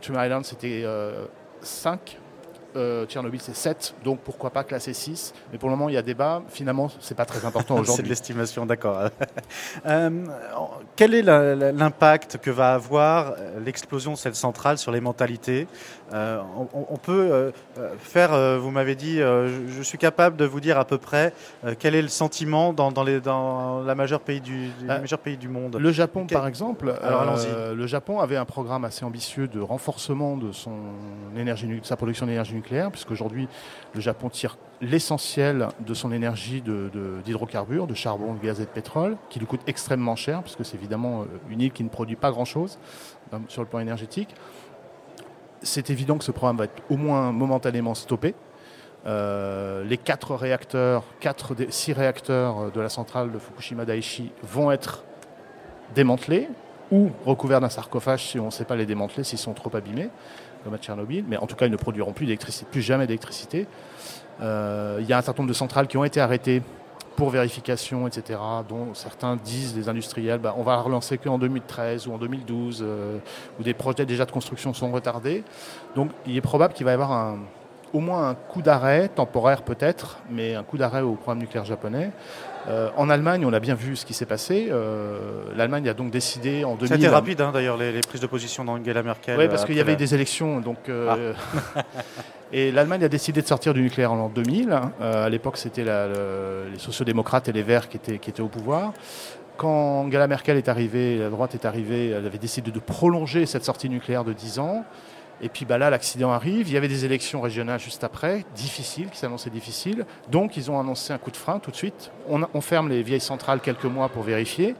Three 0.00 0.14
Island, 0.16 0.44
c'était 0.44 0.84
5 1.60 2.18
euh, 2.76 3.06
Tchernobyl 3.06 3.40
c'est 3.40 3.56
7, 3.56 3.94
donc 4.04 4.20
pourquoi 4.20 4.50
pas 4.50 4.62
classer 4.62 4.92
6 4.92 5.32
Mais 5.52 5.58
pour 5.58 5.68
le 5.68 5.76
moment, 5.76 5.88
il 5.88 5.94
y 5.94 5.98
a 5.98 6.02
débat. 6.02 6.42
Finalement, 6.48 6.90
c'est 7.00 7.16
pas 7.16 7.24
très 7.24 7.44
important 7.44 7.74
aujourd'hui. 7.78 7.96
c'est 7.96 8.02
de 8.02 8.08
l'estimation, 8.08 8.66
d'accord. 8.66 9.08
Euh, 9.86 10.10
quel 10.96 11.14
est 11.14 11.22
l'impact 11.22 12.38
que 12.38 12.50
va 12.50 12.74
avoir 12.74 13.32
euh, 13.38 13.60
l'explosion 13.64 14.12
de 14.12 14.16
cette 14.16 14.34
centrale 14.34 14.76
sur 14.76 14.92
les 14.92 15.00
mentalités? 15.00 15.66
On, 16.12 16.96
peut 16.96 17.52
faire, 17.98 18.58
vous 18.58 18.70
m'avez 18.70 18.94
dit, 18.94 19.18
je, 19.18 19.82
suis 19.82 19.98
capable 19.98 20.36
de 20.36 20.44
vous 20.44 20.60
dire 20.60 20.78
à 20.78 20.84
peu 20.84 20.98
près 20.98 21.32
quel 21.78 21.94
est 21.94 22.02
le 22.02 22.08
sentiment 22.08 22.72
dans, 22.72 22.90
les, 23.04 23.20
dans 23.20 23.82
la 23.82 23.94
majeure 23.94 24.20
pays 24.20 24.40
du, 24.40 24.70
pays 25.22 25.36
du 25.36 25.48
monde. 25.48 25.76
Le 25.76 25.92
Japon, 25.92 26.26
par 26.26 26.46
exemple, 26.46 26.94
Alors, 27.02 27.36
le 27.74 27.86
Japon 27.86 28.20
avait 28.20 28.36
un 28.36 28.44
programme 28.44 28.84
assez 28.84 29.04
ambitieux 29.04 29.48
de 29.48 29.60
renforcement 29.60 30.36
de 30.36 30.52
son 30.52 30.76
énergie, 31.36 31.68
sa 31.82 31.96
production 31.96 32.26
d'énergie 32.26 32.54
nucléaire, 32.54 32.90
puisqu'aujourd'hui, 32.90 33.48
le 33.94 34.00
Japon 34.00 34.28
tire 34.28 34.56
l'essentiel 34.80 35.68
de 35.80 35.94
son 35.94 36.12
énergie 36.12 36.62
d'hydrocarbures, 37.24 37.86
de, 37.86 37.92
de, 37.92 37.96
charbon, 37.96 38.34
de 38.34 38.38
gaz 38.40 38.60
et 38.60 38.64
de 38.64 38.70
pétrole, 38.70 39.16
qui 39.28 39.38
lui 39.38 39.46
coûte 39.46 39.60
extrêmement 39.66 40.16
cher, 40.16 40.42
puisque 40.42 40.64
c'est 40.64 40.76
évidemment 40.76 41.22
euh, 41.22 41.24
une 41.50 41.60
île 41.60 41.72
qui 41.72 41.84
ne 41.84 41.88
produit 41.88 42.16
pas 42.16 42.30
grand-chose 42.30 42.78
euh, 43.32 43.38
sur 43.48 43.62
le 43.62 43.68
plan 43.68 43.80
énergétique. 43.80 44.34
C'est 45.62 45.90
évident 45.90 46.18
que 46.18 46.24
ce 46.24 46.30
programme 46.30 46.56
va 46.56 46.64
être 46.64 46.82
au 46.90 46.96
moins 46.96 47.32
momentanément 47.32 47.94
stoppé. 47.94 48.34
Euh, 49.06 49.84
les 49.84 49.96
quatre 49.96 50.34
réacteurs, 50.34 51.04
quatre 51.20 51.54
des 51.54 51.70
six 51.70 51.92
réacteurs 51.92 52.70
de 52.72 52.80
la 52.80 52.88
centrale 52.88 53.32
de 53.32 53.38
Fukushima 53.38 53.84
Daiichi 53.84 54.32
vont 54.42 54.70
être 54.70 55.04
démantelés 55.94 56.48
ou 56.90 57.10
recouverts 57.24 57.60
d'un 57.60 57.68
sarcophage 57.68 58.24
si 58.24 58.38
on 58.38 58.46
ne 58.46 58.50
sait 58.50 58.64
pas 58.64 58.76
les 58.76 58.86
démanteler, 58.86 59.24
s'ils 59.24 59.38
sont 59.38 59.54
trop 59.54 59.74
abîmés 59.74 60.10
comme 60.64 60.74
à 60.74 60.78
Tchernobyl, 60.78 61.24
mais 61.26 61.36
en 61.36 61.46
tout 61.46 61.56
cas, 61.56 61.66
ils 61.66 61.72
ne 61.72 61.76
produiront 61.76 62.12
plus 62.12 62.26
d'électricité, 62.26 62.66
plus 62.70 62.82
jamais 62.82 63.06
d'électricité. 63.06 63.66
Euh, 64.40 64.98
il 65.00 65.06
y 65.06 65.12
a 65.12 65.18
un 65.18 65.22
certain 65.22 65.42
nombre 65.42 65.48
de 65.48 65.56
centrales 65.56 65.86
qui 65.86 65.96
ont 65.96 66.04
été 66.04 66.20
arrêtées 66.20 66.62
pour 67.18 67.30
vérification, 67.30 68.06
etc., 68.06 68.38
dont 68.68 68.94
certains 68.94 69.34
disent, 69.34 69.76
les 69.76 69.88
industriels, 69.88 70.38
bah, 70.38 70.54
on 70.56 70.62
va 70.62 70.76
relancer 70.76 71.18
qu'en 71.18 71.36
2013 71.36 72.06
ou 72.06 72.12
en 72.12 72.18
2012, 72.18 72.78
euh, 72.80 73.18
où 73.58 73.64
des 73.64 73.74
projets 73.74 74.06
déjà 74.06 74.24
de 74.24 74.30
construction 74.30 74.72
sont 74.72 74.92
retardés. 74.92 75.42
Donc 75.96 76.12
il 76.28 76.36
est 76.36 76.40
probable 76.40 76.74
qu'il 76.74 76.84
va 76.84 76.92
y 76.92 76.94
avoir 76.94 77.10
un, 77.10 77.38
au 77.92 77.98
moins 77.98 78.28
un 78.28 78.34
coup 78.34 78.62
d'arrêt, 78.62 79.08
temporaire 79.08 79.62
peut-être, 79.62 80.18
mais 80.30 80.54
un 80.54 80.62
coup 80.62 80.78
d'arrêt 80.78 81.00
au 81.00 81.14
programme 81.14 81.40
nucléaire 81.40 81.64
japonais. 81.64 82.12
Euh, 82.68 82.90
en 82.96 83.08
Allemagne, 83.08 83.44
on 83.46 83.52
a 83.52 83.60
bien 83.60 83.74
vu 83.74 83.96
ce 83.96 84.04
qui 84.04 84.14
s'est 84.14 84.26
passé. 84.26 84.68
Euh, 84.70 85.42
L'Allemagne 85.56 85.88
a 85.88 85.94
donc 85.94 86.10
décidé 86.10 86.64
en 86.64 86.74
2000. 86.74 86.88
C'était 86.88 87.08
rapide 87.08 87.40
hein, 87.40 87.50
d'ailleurs 87.52 87.76
les, 87.76 88.00
prises 88.00 88.20
de 88.20 88.26
position 88.26 88.64
d'Angela 88.64 89.02
Merkel. 89.02 89.38
Oui, 89.38 89.48
parce 89.48 89.64
qu'il 89.64 89.76
y 89.76 89.80
avait 89.80 89.96
des 89.96 90.14
élections. 90.14 90.60
Donc, 90.60 90.88
euh, 90.88 91.32
ah. 91.74 91.82
et 92.52 92.72
l'Allemagne 92.72 93.04
a 93.04 93.08
décidé 93.08 93.42
de 93.42 93.46
sortir 93.46 93.74
du 93.74 93.82
nucléaire 93.82 94.12
en 94.12 94.16
l'an 94.16 94.28
2000. 94.28 94.78
à 95.00 95.28
l'époque, 95.28 95.56
c'était 95.56 95.84
les 95.84 96.78
sociodémocrates 96.78 97.48
et 97.48 97.52
les 97.52 97.62
Verts 97.62 97.88
qui 97.88 97.96
étaient, 97.96 98.18
qui 98.18 98.30
étaient 98.30 98.42
au 98.42 98.48
pouvoir 98.48 98.92
quand 99.58 100.04
Angela 100.06 100.26
Merkel 100.28 100.56
est 100.56 100.68
arrivée, 100.68 101.18
la 101.18 101.28
droite 101.28 101.54
est 101.54 101.66
arrivée, 101.66 102.10
elle 102.10 102.24
avait 102.24 102.38
décidé 102.38 102.70
de 102.70 102.78
prolonger 102.78 103.44
cette 103.44 103.64
sortie 103.64 103.90
nucléaire 103.90 104.24
de 104.24 104.32
10 104.32 104.60
ans. 104.60 104.84
Et 105.40 105.48
puis 105.48 105.64
bah 105.64 105.78
là, 105.78 105.90
l'accident 105.90 106.30
arrive. 106.30 106.68
Il 106.68 106.74
y 106.74 106.76
avait 106.76 106.88
des 106.88 107.04
élections 107.04 107.40
régionales 107.40 107.78
juste 107.78 108.02
après, 108.02 108.44
difficiles, 108.54 109.10
qui 109.10 109.18
s'annonçaient 109.18 109.50
difficiles. 109.50 110.06
Donc, 110.30 110.56
ils 110.56 110.70
ont 110.70 110.80
annoncé 110.80 111.12
un 111.12 111.18
coup 111.18 111.30
de 111.30 111.36
frein 111.36 111.58
tout 111.58 111.70
de 111.70 111.76
suite. 111.76 112.10
On, 112.28 112.60
ferme 112.60 112.88
les 112.88 113.02
vieilles 113.02 113.20
centrales 113.20 113.60
quelques 113.60 113.84
mois 113.84 114.08
pour 114.08 114.22
vérifier. 114.22 114.74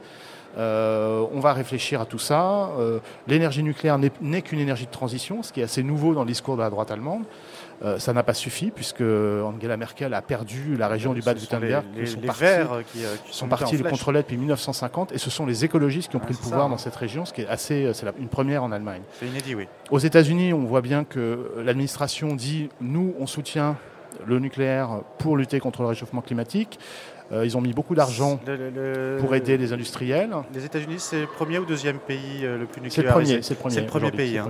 Euh, 0.57 1.25
on 1.31 1.39
va 1.39 1.53
réfléchir 1.53 2.01
à 2.01 2.05
tout 2.05 2.19
ça. 2.19 2.71
Euh, 2.77 2.99
l'énergie 3.27 3.63
nucléaire 3.63 3.99
n'est 3.99 4.41
qu'une 4.41 4.59
énergie 4.59 4.85
de 4.85 4.91
transition, 4.91 5.43
ce 5.43 5.53
qui 5.53 5.61
est 5.61 5.63
assez 5.63 5.83
nouveau 5.83 6.13
dans 6.13 6.23
le 6.23 6.27
discours 6.27 6.55
de 6.57 6.61
la 6.61 6.69
droite 6.69 6.91
allemande. 6.91 7.23
Euh, 7.81 7.97
ça 7.97 8.11
n'a 8.11 8.23
pas 8.23 8.33
suffi 8.33 8.71
puisque 8.71 9.01
Angela 9.01 9.77
Merkel 9.77 10.13
a 10.13 10.21
perdu 10.21 10.75
la 10.77 10.87
région 10.87 11.13
du 11.13 11.21
Bade-Württemberg. 11.21 11.85
Les, 11.95 12.03
les, 12.03 12.15
les, 12.15 12.29
Verts 12.29 12.81
qui, 12.91 12.99
sont, 13.31 13.47
partis 13.47 13.77
le 13.77 13.89
contrôler 13.89 14.21
depuis 14.21 14.37
1950 14.37 15.13
et 15.13 15.17
ce 15.17 15.29
sont 15.29 15.45
les 15.45 15.63
écologistes 15.63 16.09
qui 16.09 16.17
ont 16.17 16.19
pris 16.19 16.33
le 16.33 16.39
pouvoir 16.39 16.67
dans 16.69 16.77
cette 16.77 16.95
région, 16.95 17.25
ce 17.25 17.33
qui 17.33 17.41
est 17.41 17.47
assez, 17.47 17.91
c'est 17.93 18.05
une 18.19 18.27
première 18.27 18.63
en 18.63 18.71
Allemagne. 18.71 19.01
C'est 19.19 19.27
inédit, 19.27 19.55
oui. 19.55 19.67
Aux 19.91 19.99
États-Unis, 19.99 20.53
on 20.53 20.65
voit 20.65 20.81
bien 20.81 21.03
que 21.03 21.51
l'administration 21.63 22.35
dit 22.35 22.69
nous, 22.81 23.13
on 23.19 23.27
soutient 23.27 23.77
le 24.25 24.39
nucléaire 24.39 25.01
pour 25.17 25.37
lutter 25.37 25.59
contre 25.59 25.81
le 25.81 25.87
réchauffement 25.87 26.21
climatique. 26.21 26.79
Euh, 27.31 27.45
ils 27.45 27.55
ont 27.55 27.61
mis 27.61 27.73
beaucoup 27.73 27.95
d'argent 27.95 28.39
pour 29.19 29.35
aider 29.35 29.57
les 29.57 29.71
industriels. 29.73 30.31
Les 30.53 30.65
États-Unis, 30.65 30.95
c'est 30.97 31.21
le 31.21 31.27
premier 31.27 31.59
ou 31.59 31.65
deuxième 31.65 31.99
pays 31.99 32.43
euh, 32.43 32.57
le 32.57 32.65
plus 32.65 32.81
nucléarisé? 32.81 33.41
C'est 33.41 33.53
le 33.53 33.59
premier. 33.59 33.75
C'est 33.75 33.81
le 33.81 33.87
premier, 33.87 34.11
pays. 34.11 34.37
Hein. 34.37 34.49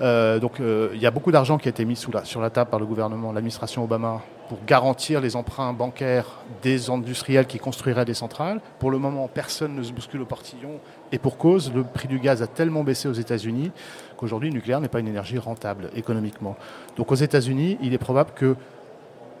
Euh, 0.00 0.38
donc 0.38 0.60
il 0.60 1.00
y 1.00 1.06
a 1.06 1.10
beaucoup 1.10 1.32
d'argent 1.32 1.58
qui 1.58 1.68
a 1.68 1.70
été 1.70 1.84
mis 1.84 1.96
sous 1.96 2.12
la, 2.12 2.24
sur 2.24 2.40
la 2.40 2.50
table 2.50 2.70
par 2.70 2.80
le 2.80 2.86
gouvernement, 2.86 3.32
l'administration 3.32 3.84
Obama, 3.84 4.22
pour 4.48 4.58
garantir 4.66 5.20
les 5.20 5.36
emprunts 5.36 5.72
bancaires 5.72 6.26
des 6.62 6.90
industriels 6.90 7.46
qui 7.46 7.58
construiraient 7.58 8.04
des 8.04 8.14
centrales. 8.14 8.60
Pour 8.78 8.90
le 8.90 8.98
moment, 8.98 9.28
personne 9.32 9.74
ne 9.74 9.82
se 9.82 9.92
bouscule 9.92 10.20
au 10.22 10.26
portillon. 10.26 10.80
Et 11.12 11.18
pour 11.18 11.38
cause, 11.38 11.72
le 11.74 11.82
prix 11.82 12.08
du 12.08 12.18
gaz 12.18 12.42
a 12.42 12.46
tellement 12.46 12.84
baissé 12.84 13.08
aux 13.08 13.12
États-Unis 13.12 13.72
qu'aujourd'hui, 14.16 14.50
le 14.50 14.54
nucléaire 14.54 14.80
n'est 14.80 14.88
pas 14.88 15.00
une 15.00 15.08
énergie 15.08 15.38
rentable 15.38 15.90
économiquement. 15.96 16.56
Donc 16.96 17.10
aux 17.10 17.16
États-Unis, 17.16 17.78
il 17.82 17.94
est 17.94 17.98
probable 17.98 18.30
que 18.34 18.56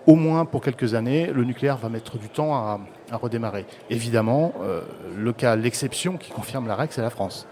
au 0.06 0.14
moins 0.14 0.44
pour 0.44 0.62
quelques 0.62 0.94
années, 0.94 1.26
le 1.26 1.44
nucléaire 1.44 1.76
va 1.76 1.88
mettre 1.88 2.18
du 2.18 2.28
temps 2.28 2.54
à, 2.54 2.78
redémarrer. 3.12 3.64
Évidemment, 3.90 4.52
euh, 4.62 4.82
le 5.16 5.32
cas, 5.32 5.56
l'exception 5.56 6.16
qui 6.16 6.30
confirme 6.30 6.66
la 6.66 6.74
règle, 6.74 6.92
c'est 6.92 7.02
la 7.02 7.10
France. 7.10 7.46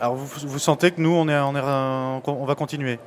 Alors 0.00 0.14
vous, 0.14 0.58
sentez 0.58 0.92
que 0.92 1.00
nous, 1.00 1.10
on 1.10 2.44
va 2.44 2.54
continuer? 2.54 2.98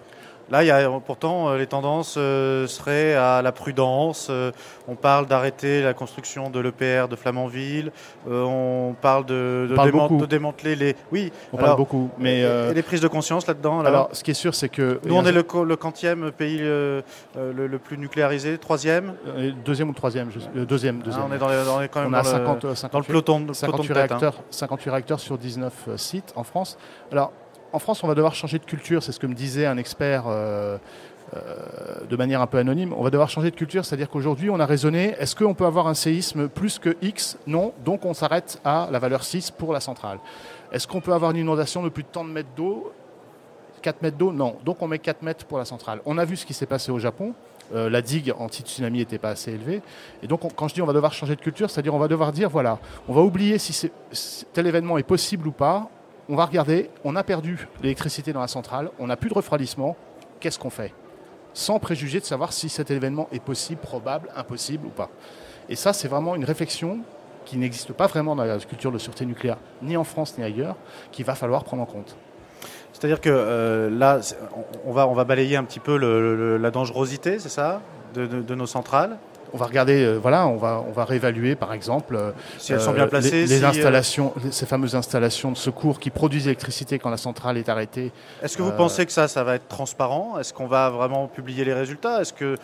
Là, 0.51 0.63
il 0.63 0.67
y 0.67 0.71
a, 0.71 0.89
pourtant, 1.05 1.49
euh, 1.49 1.57
les 1.57 1.67
tendances 1.67 2.15
euh, 2.17 2.67
seraient 2.67 3.15
à 3.15 3.41
la 3.41 3.51
prudence. 3.51 4.27
Euh, 4.29 4.51
on 4.87 4.95
parle 4.95 5.25
d'arrêter 5.25 5.81
la 5.81 5.93
construction 5.93 6.49
de 6.49 6.59
l'EPR 6.59 7.07
de 7.09 7.15
Flamanville. 7.15 7.91
on 8.29 8.93
parle 9.01 9.25
de, 9.25 9.69
de, 9.69 10.25
démanteler 10.25 10.75
les. 10.75 10.95
Oui, 11.11 11.31
on 11.53 11.57
parle 11.57 11.77
beaucoup. 11.77 12.09
Mais 12.17 12.41
et, 12.41 12.73
les 12.73 12.83
prises 12.83 13.01
de 13.01 13.07
conscience 13.07 13.47
là-dedans. 13.47 13.79
Alors, 13.81 14.09
ce 14.11 14.23
qui 14.23 14.31
est 14.31 14.35
sûr, 14.35 14.53
c'est 14.53 14.69
que 14.69 14.99
nous, 15.05 15.15
on 15.15 15.25
est 15.25 15.31
le, 15.31 15.45
le 15.65 15.75
quantième 15.75 16.31
pays 16.31 16.59
le, 16.59 17.03
plus 17.83 17.97
nucléarisé, 17.97 18.57
troisième. 18.57 19.13
Deuxième 19.65 19.89
ou 19.89 19.93
troisième 19.93 20.29
Deuxième. 20.55 20.99
deuxième. 20.99 21.23
Ah, 21.23 21.27
on 21.29 21.33
est 21.33 21.39
dans, 21.39 21.79
les, 21.79 21.87
quand 21.87 22.01
même 22.01 22.13
on 22.13 22.17
a 22.17 22.23
50, 22.23 22.75
50, 22.75 22.91
dans 22.91 22.99
le 22.99 23.05
peloton, 23.05 23.53
58 23.53 23.91
hein. 23.91 23.95
réacteurs, 23.95 24.35
58 24.49 24.89
réacteurs 24.89 25.19
sur 25.19 25.37
19 25.37 25.89
sites 25.95 26.33
en 26.35 26.43
France. 26.43 26.77
Alors 27.11 27.31
en 27.73 27.79
France, 27.79 28.03
on 28.03 28.07
va 28.07 28.15
devoir 28.15 28.35
changer 28.35 28.59
de 28.59 28.65
culture. 28.65 29.01
C'est 29.01 29.11
ce 29.11 29.19
que 29.19 29.27
me 29.27 29.33
disait 29.33 29.65
un 29.65 29.77
expert 29.77 30.25
euh, 30.27 30.77
euh, 31.35 31.39
de 32.07 32.15
manière 32.15 32.39
un 32.39 32.47
peu 32.47 32.59
anonyme. 32.59 32.93
On 32.95 33.03
va 33.03 33.09
devoir 33.09 33.29
changer 33.29 33.49
de 33.49 33.55
culture, 33.55 33.83
c'est-à-dire 33.83 34.09
qu'aujourd'hui, 34.09 34.51
on 34.51 34.59
a 34.59 34.65
raisonné 34.65 35.15
est-ce 35.19 35.35
qu'on 35.35 35.55
peut 35.55 35.65
avoir 35.65 35.87
un 35.87 35.95
séisme 35.95 36.47
plus 36.47 36.77
que 36.77 36.95
X? 37.01 37.37
Non. 37.47 37.73
Donc, 37.83 38.05
on 38.05 38.13
s'arrête 38.13 38.61
à 38.63 38.87
la 38.91 38.99
valeur 38.99 39.23
6 39.23 39.51
pour 39.51 39.73
la 39.73 39.79
centrale. 39.79 40.19
Est-ce 40.71 40.87
qu'on 40.87 41.01
peut 41.01 41.13
avoir 41.13 41.31
une 41.31 41.37
inondation 41.37 41.81
de 41.81 41.89
plus 41.89 42.03
de 42.03 42.09
tant 42.09 42.23
de 42.23 42.29
mètres 42.29 42.49
d'eau? 42.55 42.93
4 43.81 44.03
mètres 44.03 44.17
d'eau? 44.17 44.31
Non. 44.31 44.55
Donc, 44.63 44.81
on 44.81 44.87
met 44.87 44.99
4 44.99 45.23
mètres 45.23 45.45
pour 45.45 45.57
la 45.57 45.65
centrale. 45.65 45.99
On 46.05 46.19
a 46.19 46.25
vu 46.25 46.37
ce 46.37 46.45
qui 46.45 46.53
s'est 46.53 46.67
passé 46.67 46.91
au 46.91 46.99
Japon. 46.99 47.33
Euh, 47.73 47.89
la 47.89 48.03
digue 48.03 48.31
anti-tsunami 48.37 48.99
n'était 48.99 49.17
pas 49.17 49.29
assez 49.29 49.51
élevée. 49.51 49.81
Et 50.21 50.27
donc, 50.27 50.41
quand 50.55 50.67
je 50.67 50.75
dis 50.75 50.81
on 50.81 50.85
va 50.85 50.93
devoir 50.93 51.13
changer 51.13 51.35
de 51.35 51.41
culture, 51.41 51.71
c'est-à-dire 51.71 51.95
on 51.95 51.99
va 51.99 52.07
devoir 52.07 52.31
dire 52.33 52.49
voilà, 52.49 52.77
on 53.07 53.13
va 53.13 53.21
oublier 53.21 53.57
si 53.57 53.89
tel 54.51 54.67
événement 54.67 54.97
est 54.97 55.03
possible 55.03 55.47
ou 55.47 55.51
pas 55.51 55.89
on 56.33 56.35
va 56.35 56.45
regarder, 56.45 56.89
on 57.03 57.15
a 57.15 57.23
perdu 57.23 57.67
l'électricité 57.83 58.33
dans 58.33 58.41
la 58.41 58.47
centrale, 58.47 58.89
on 58.97 59.05
n'a 59.05 59.15
plus 59.15 59.29
de 59.29 59.35
refroidissement, 59.35 59.95
qu'est-ce 60.39 60.57
qu'on 60.57 60.71
fait? 60.71 60.91
Sans 61.53 61.77
préjuger 61.77 62.19
de 62.19 62.25
savoir 62.25 62.53
si 62.53 62.69
cet 62.69 62.89
événement 62.89 63.27
est 63.31 63.39
possible, 63.39 63.79
probable, 63.79 64.31
impossible 64.35 64.87
ou 64.87 64.89
pas. 64.89 65.11
Et 65.69 65.75
ça, 65.75 65.93
c'est 65.93 66.07
vraiment 66.07 66.35
une 66.35 66.43
réflexion 66.43 67.01
qui 67.45 67.57
n'existe 67.57 67.93
pas 67.93 68.07
vraiment 68.07 68.35
dans 68.35 68.45
la 68.45 68.57
culture 68.57 68.91
de 68.91 68.97
sûreté 68.97 69.27
nucléaire, 69.27 69.57
ni 69.83 69.95
en 69.95 70.03
France 70.03 70.35
ni 70.39 70.43
ailleurs, 70.43 70.75
qu'il 71.11 71.23
va 71.23 71.35
falloir 71.35 71.63
prendre 71.63 71.83
en 71.83 71.85
compte. 71.85 72.17
C'est-à-dire 72.93 73.21
que 73.21 73.29
euh, 73.29 73.91
là, 73.91 74.19
on 74.85 74.91
va, 74.91 75.07
on 75.07 75.13
va 75.13 75.25
balayer 75.25 75.55
un 75.55 75.63
petit 75.63 75.79
peu 75.79 75.97
la 76.57 76.71
dangerosité, 76.71 77.37
c'est 77.37 77.49
ça, 77.49 77.79
de, 78.15 78.55
nos 78.55 78.65
centrales 78.65 79.19
on 79.53 79.57
va 79.57 79.67
regarder, 79.67 80.03
euh, 80.03 80.17
voilà, 80.17 80.47
on 80.47 80.57
va, 80.57 80.83
on 80.87 80.91
va 80.91 81.05
réévaluer 81.05 81.55
par 81.55 81.73
exemple 81.73 82.15
euh, 82.15 82.31
si 82.57 82.73
elles 82.73 82.81
sont 82.81 82.91
bien 82.91 83.07
placées, 83.07 83.45
les, 83.45 83.59
si, 83.59 83.65
installations, 83.65 84.33
ces 84.49 84.65
fameuses 84.65 84.95
installations 84.95 85.51
de 85.51 85.57
secours 85.57 85.99
qui 85.99 86.09
produisent 86.09 86.45
l'électricité 86.45 86.97
quand 86.97 87.11
la 87.11 87.17
centrale 87.17 87.57
est 87.57 87.69
arrêtée. 87.69 88.11
Est-ce 88.41 88.57
que 88.57 88.63
vous 88.63 88.71
pensez 88.71 89.05
que 89.05 89.11
ça, 89.11 89.27
ça 89.27 89.43
va 89.43 89.55
être 89.55 89.67
transparent? 89.67 90.39
Est-ce 90.39 90.53
qu'on 90.53 90.65
va 90.65 90.89
vraiment 90.89 91.27
publier 91.27 91.63
les 91.65 91.73
résultats? 91.73 92.21
Est-ce 92.21 92.33
que 92.33 92.57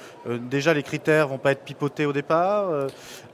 déjà 0.49 0.73
les 0.73 0.81
critères 0.81 1.27
vont 1.27 1.37
pas 1.37 1.51
être 1.51 1.63
pipotés 1.63 2.07
au 2.07 2.13
départ? 2.13 2.69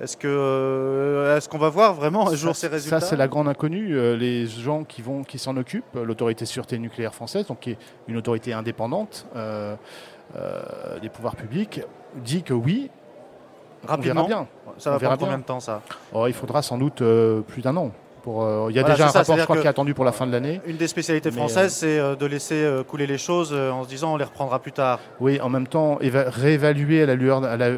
Est-ce 0.01 0.17
que 0.17 1.33
est-ce 1.37 1.47
qu'on 1.47 1.57
va 1.57 1.69
voir 1.69 1.93
vraiment 1.93 2.29
un 2.29 2.35
jour 2.35 2.55
ces 2.55 2.67
résultats? 2.67 2.99
Ça, 2.99 3.07
c'est 3.07 3.15
la 3.15 3.27
grande 3.27 3.47
inconnue. 3.47 4.17
les 4.17 4.47
gens 4.47 4.83
qui 4.83 5.01
vont, 5.01 5.23
qui 5.23 5.39
s'en 5.39 5.55
occupent, 5.55 5.95
l'autorité 5.95 6.43
de 6.43 6.49
sûreté 6.49 6.77
nucléaire 6.77 7.15
française, 7.15 7.47
donc 7.47 7.61
qui 7.61 7.71
est 7.71 7.77
une 8.07 8.17
autorité 8.17 8.51
indépendante 8.51 9.25
des 11.01 11.09
pouvoirs 11.09 11.35
publics, 11.35 11.81
dit 12.15 12.43
que 12.43 12.53
oui, 12.53 12.89
Rapidement. 13.87 14.25
On 14.25 14.27
verra 14.27 14.41
bien. 14.41 14.47
Ça 14.77 14.91
va 14.91 14.99
prendre 14.99 15.17
combien 15.17 15.37
de 15.37 15.43
temps 15.43 15.59
ça 15.59 15.81
oh, 16.13 16.27
Il 16.27 16.33
faudra 16.33 16.61
sans 16.61 16.77
doute 16.77 17.01
euh, 17.01 17.41
plus 17.41 17.61
d'un 17.61 17.75
an. 17.77 17.91
Pour, 18.23 18.43
euh, 18.43 18.67
il 18.71 18.75
y 18.75 18.79
a 18.79 18.83
déjà 18.83 19.07
un 19.07 19.11
rapport, 19.11 19.37
je 19.37 19.43
crois, 19.43 19.57
qui 19.57 19.65
est 19.65 19.69
attendu 19.69 19.93
pour 19.93 20.03
la 20.03 20.11
fin 20.11 20.25
de 20.25 20.31
l'année. 20.31 20.59
Une 20.65 20.77
des 20.77 20.87
spécialités 20.87 21.29
françaises, 21.29 21.73
c'est 21.75 21.99
euh, 21.99 22.15
de 22.15 22.25
laisser 22.25 22.81
couler 22.87 23.05
les 23.05 23.19
choses 23.19 23.53
en 23.53 23.83
se 23.83 23.89
disant 23.89 24.13
on 24.13 24.17
les 24.17 24.25
reprendra 24.25 24.59
plus 24.59 24.71
tard. 24.71 24.99
Oui, 25.19 25.39
en 25.39 25.49
même 25.49 25.67
temps, 25.67 25.99
réévaluer 26.01 27.03
à 27.03 27.05
la 27.05 27.15
lueur, 27.15 27.43
à 27.43 27.55
la, 27.55 27.73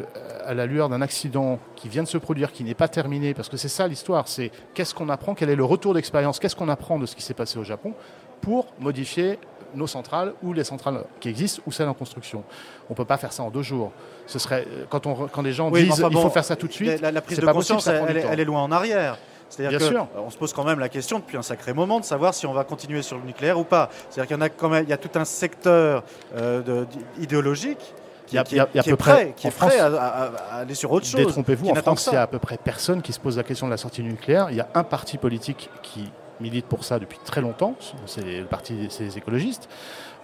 à 0.46 0.54
la 0.54 0.66
lueur 0.66 0.88
d'un 0.88 1.02
accident 1.02 1.58
qui 1.76 1.90
vient 1.90 2.02
de 2.02 2.08
se 2.08 2.16
produire, 2.16 2.50
qui 2.52 2.64
n'est 2.64 2.74
pas 2.74 2.88
terminé, 2.88 3.34
parce 3.34 3.50
que 3.50 3.58
c'est 3.58 3.68
ça 3.68 3.86
l'histoire, 3.86 4.26
c'est 4.26 4.50
qu'est-ce 4.72 4.94
qu'on 4.94 5.10
apprend, 5.10 5.34
quel 5.34 5.50
est 5.50 5.56
le 5.56 5.64
retour 5.64 5.92
d'expérience, 5.92 6.38
qu'est-ce 6.38 6.56
qu'on 6.56 6.70
apprend 6.70 6.98
de 6.98 7.04
ce 7.04 7.14
qui 7.14 7.22
s'est 7.22 7.34
passé 7.34 7.58
au 7.58 7.64
Japon 7.64 7.92
pour 8.40 8.66
modifier 8.80 9.38
nos 9.74 9.86
centrales 9.86 10.32
ou 10.42 10.52
les 10.52 10.64
centrales 10.64 11.04
qui 11.20 11.28
existent 11.28 11.62
ou 11.66 11.72
celles 11.72 11.88
en 11.88 11.94
construction. 11.94 12.44
On 12.88 12.92
ne 12.92 12.96
peut 12.96 13.04
pas 13.04 13.16
faire 13.16 13.32
ça 13.32 13.42
en 13.42 13.50
deux 13.50 13.62
jours. 13.62 13.92
Ce 14.26 14.38
serait 14.38 14.66
quand, 14.88 15.06
on, 15.06 15.28
quand 15.28 15.42
les 15.42 15.52
gens 15.52 15.70
disent 15.70 15.94
qu'il 15.94 16.18
faut 16.18 16.30
faire 16.30 16.44
ça 16.44 16.56
tout 16.56 16.66
de 16.66 16.72
suite. 16.72 17.00
La, 17.00 17.20
prise 17.20 17.38
de 17.38 17.46
conscience, 17.46 17.86
elle, 17.86 18.40
est 18.40 18.44
loin 18.44 18.62
en 18.62 18.72
arrière. 18.72 19.18
C'est-à-dire 19.48 19.80
qu'on 20.12 20.30
se 20.30 20.36
pose 20.36 20.52
quand 20.52 20.64
même 20.64 20.78
la 20.78 20.88
question 20.88 21.18
depuis 21.18 21.36
un 21.36 21.42
sacré 21.42 21.72
moment 21.72 22.00
de 22.00 22.04
savoir 22.04 22.34
si 22.34 22.46
on 22.46 22.52
va 22.52 22.64
continuer 22.64 23.02
sur 23.02 23.16
le 23.16 23.24
nucléaire 23.24 23.58
ou 23.58 23.64
pas. 23.64 23.88
C'est-à-dire 24.10 24.26
qu'il 24.26 24.36
y 24.36 24.38
en 24.38 24.42
a 24.42 24.48
quand 24.50 24.68
même, 24.68 24.84
il 24.84 24.90
y 24.90 24.92
a 24.92 24.98
tout 24.98 25.18
un 25.18 25.24
secteur 25.24 26.04
euh, 26.36 26.84
idéologique 27.18 27.94
qui, 28.26 28.36
est, 28.36 28.96
prêt, 28.96 29.32
qui 29.36 29.46
est 29.46 29.50
prêt 29.50 29.78
à, 29.78 30.30
aller 30.52 30.74
sur 30.74 30.92
autre 30.92 31.06
chose. 31.06 31.24
Détrompez-vous, 31.24 31.70
en 31.70 31.74
France, 31.76 32.08
il 32.12 32.14
y 32.14 32.16
a 32.16 32.22
à 32.22 32.26
peu 32.26 32.38
près 32.38 32.58
personne 32.58 33.00
qui 33.00 33.12
se 33.12 33.20
pose 33.20 33.36
la 33.36 33.42
question 33.42 33.66
de 33.66 33.70
la 33.70 33.78
sortie 33.78 34.02
nucléaire. 34.02 34.48
Il 34.50 34.56
y 34.56 34.60
a 34.60 34.68
un 34.74 34.84
parti 34.84 35.16
politique 35.16 35.70
qui 35.82 36.10
milite 36.40 36.66
pour 36.66 36.84
ça 36.84 36.98
depuis 36.98 37.18
très 37.24 37.40
longtemps, 37.40 37.76
c'est 38.06 38.40
le 38.40 38.46
parti 38.46 38.88
des 38.98 39.18
écologistes. 39.18 39.68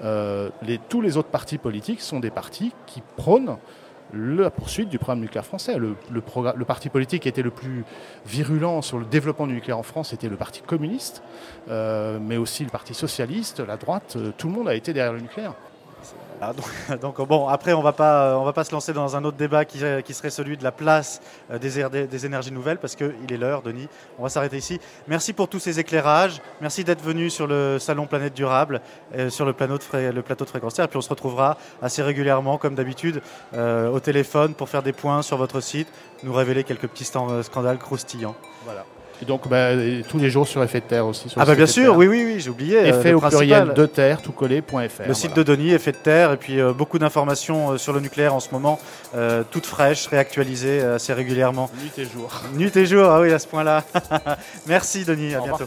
Euh, 0.03 0.51
les, 0.63 0.79
tous 0.79 1.01
les 1.01 1.17
autres 1.17 1.29
partis 1.29 1.59
politiques 1.59 2.01
sont 2.01 2.21
des 2.21 2.31
partis 2.31 2.73
qui 2.87 3.03
prônent 3.17 3.57
la 4.13 4.51
poursuite 4.51 4.89
du 4.89 4.99
programme 4.99 5.21
nucléaire 5.21 5.45
français. 5.45 5.77
Le, 5.77 5.97
le, 6.11 6.65
parti 6.65 6.89
politique 6.89 7.23
qui 7.23 7.29
était 7.29 7.43
le 7.43 7.51
plus 7.51 7.85
virulent 8.27 8.83
sur 8.83 8.99
le 8.99 9.05
développement 9.05 9.47
du 9.47 9.55
nucléaire 9.55 9.79
en 9.79 9.83
France 9.83 10.13
était 10.13 10.29
le 10.29 10.37
parti 10.37 10.61
communiste, 10.63 11.23
euh, 11.69 12.19
mais 12.21 12.37
aussi 12.37 12.65
le 12.65 12.71
parti 12.71 12.95
socialiste, 12.95 13.61
la 13.61 13.77
droite, 13.77 14.15
euh, 14.17 14.33
tout 14.37 14.49
le 14.49 14.55
monde 14.55 14.69
a 14.69 14.75
été 14.75 14.93
derrière 14.93 15.13
le 15.13 15.21
nucléaire. 15.21 15.55
Ah, 16.41 16.53
donc, 17.01 17.21
bon, 17.27 17.49
après, 17.49 17.73
on 17.73 17.83
va 17.83 17.93
pas, 17.93 18.39
on 18.39 18.45
va 18.45 18.53
pas 18.53 18.65
se 18.65 18.73
lancer 18.73 18.93
dans 18.93 19.17
un 19.17 19.25
autre 19.25 19.37
débat 19.37 19.65
qui, 19.65 19.81
qui 20.05 20.15
serait 20.15 20.31
celui 20.31 20.57
de 20.57 20.65
la 20.65 20.73
place 20.73 21.21
euh, 21.51 21.59
des, 21.59 22.27
énergies 22.27 22.53
nouvelles, 22.53 22.79
parce 22.79 22.97
qu'il 22.97 23.31
est 23.31 23.37
l'heure, 23.37 23.63
Denis. 23.63 23.89
On 24.19 24.23
va 24.23 24.29
s'arrêter 24.29 24.57
ici. 24.57 24.81
Merci 25.07 25.33
pour 25.33 25.49
tous 25.49 25.59
ces 25.59 25.81
éclairages. 25.81 26.41
Merci 26.61 26.85
d'être 26.85 27.03
venu 27.03 27.31
sur 27.31 27.47
le 27.47 27.79
salon 27.79 28.07
Planète 28.07 28.35
Durable, 28.35 28.81
euh, 29.17 29.31
sur 29.31 29.45
le, 29.45 29.53
plateau 29.53 29.79
de 29.79 30.11
le 30.11 30.23
puis 30.23 30.97
on 30.97 31.01
se 31.01 31.09
retrouvera 31.09 31.57
assez 31.83 32.03
régulièrement, 32.03 32.59
comme 32.59 32.75
d'habitude, 32.75 33.23
euh, 33.55 33.89
au 33.89 34.01
téléphone 34.01 34.55
pour 34.55 34.69
faire 34.69 34.83
des 34.83 34.93
points 34.93 35.23
sur 35.23 35.37
votre 35.37 35.61
site, 35.61 35.89
nous 36.23 36.33
révéler 36.33 36.65
quelques 36.65 36.89
petits 36.89 37.05
scandales 37.05 37.79
croustillants. 37.79 38.37
Voilà. 38.65 38.85
Et 39.23 39.25
donc, 39.25 39.49
bah, 39.49 39.71
tous 40.09 40.19
les 40.19 40.31
jours 40.31 40.47
sur 40.47 40.63
Effet 40.63 40.81
de 40.81 40.87
Terre 40.87 41.07
aussi. 41.07 41.29
ah, 41.37 41.45
bah 41.45 41.55
bien 41.55 41.67
sûr, 41.67 41.97
oui, 41.97 42.07
oui, 42.07 42.25
oui, 42.27 42.41
j'ai 42.41 42.51
oublié. 42.51 42.79
Euh, 42.79 43.01
effet 43.01 43.13
au 43.13 43.21
pluriel 43.21 43.73
de 43.75 43.87
terre, 43.87 44.21
tout 44.21 44.33
collé.fr. 44.33 45.07
Le 45.07 45.15
site 45.15 45.35
de 45.35 45.43
Denis, 45.43 45.73
Effet 45.73 45.93
de 45.93 45.97
Terre, 45.97 46.33
et 46.33 46.37
puis 46.37 46.61
euh, 46.61 46.73
beaucoup 46.73 46.99
d'informations 46.99 47.73
euh, 47.73 47.79
sur 47.79 47.93
le 47.93 48.01
nucléaire 48.01 48.35
en 48.35 48.41
ce 48.41 48.51
moment, 48.51 48.79
toutes 49.51 49.67
fraîches, 49.67 50.09
réactualisées 50.09 50.83
assez 50.83 51.13
régulièrement. 51.13 51.71
Nuit 51.81 51.93
et 51.99 52.05
jour. 52.05 52.43
Nuit 52.55 52.77
et 52.77 52.87
jour, 52.87 53.05
ah 53.05 53.21
oui, 53.21 53.33
à 53.33 53.39
ce 53.39 53.47
point-là. 53.47 53.85
Merci 54.67 55.05
Denis, 55.05 55.35
à 55.35 55.41
bientôt. 55.41 55.65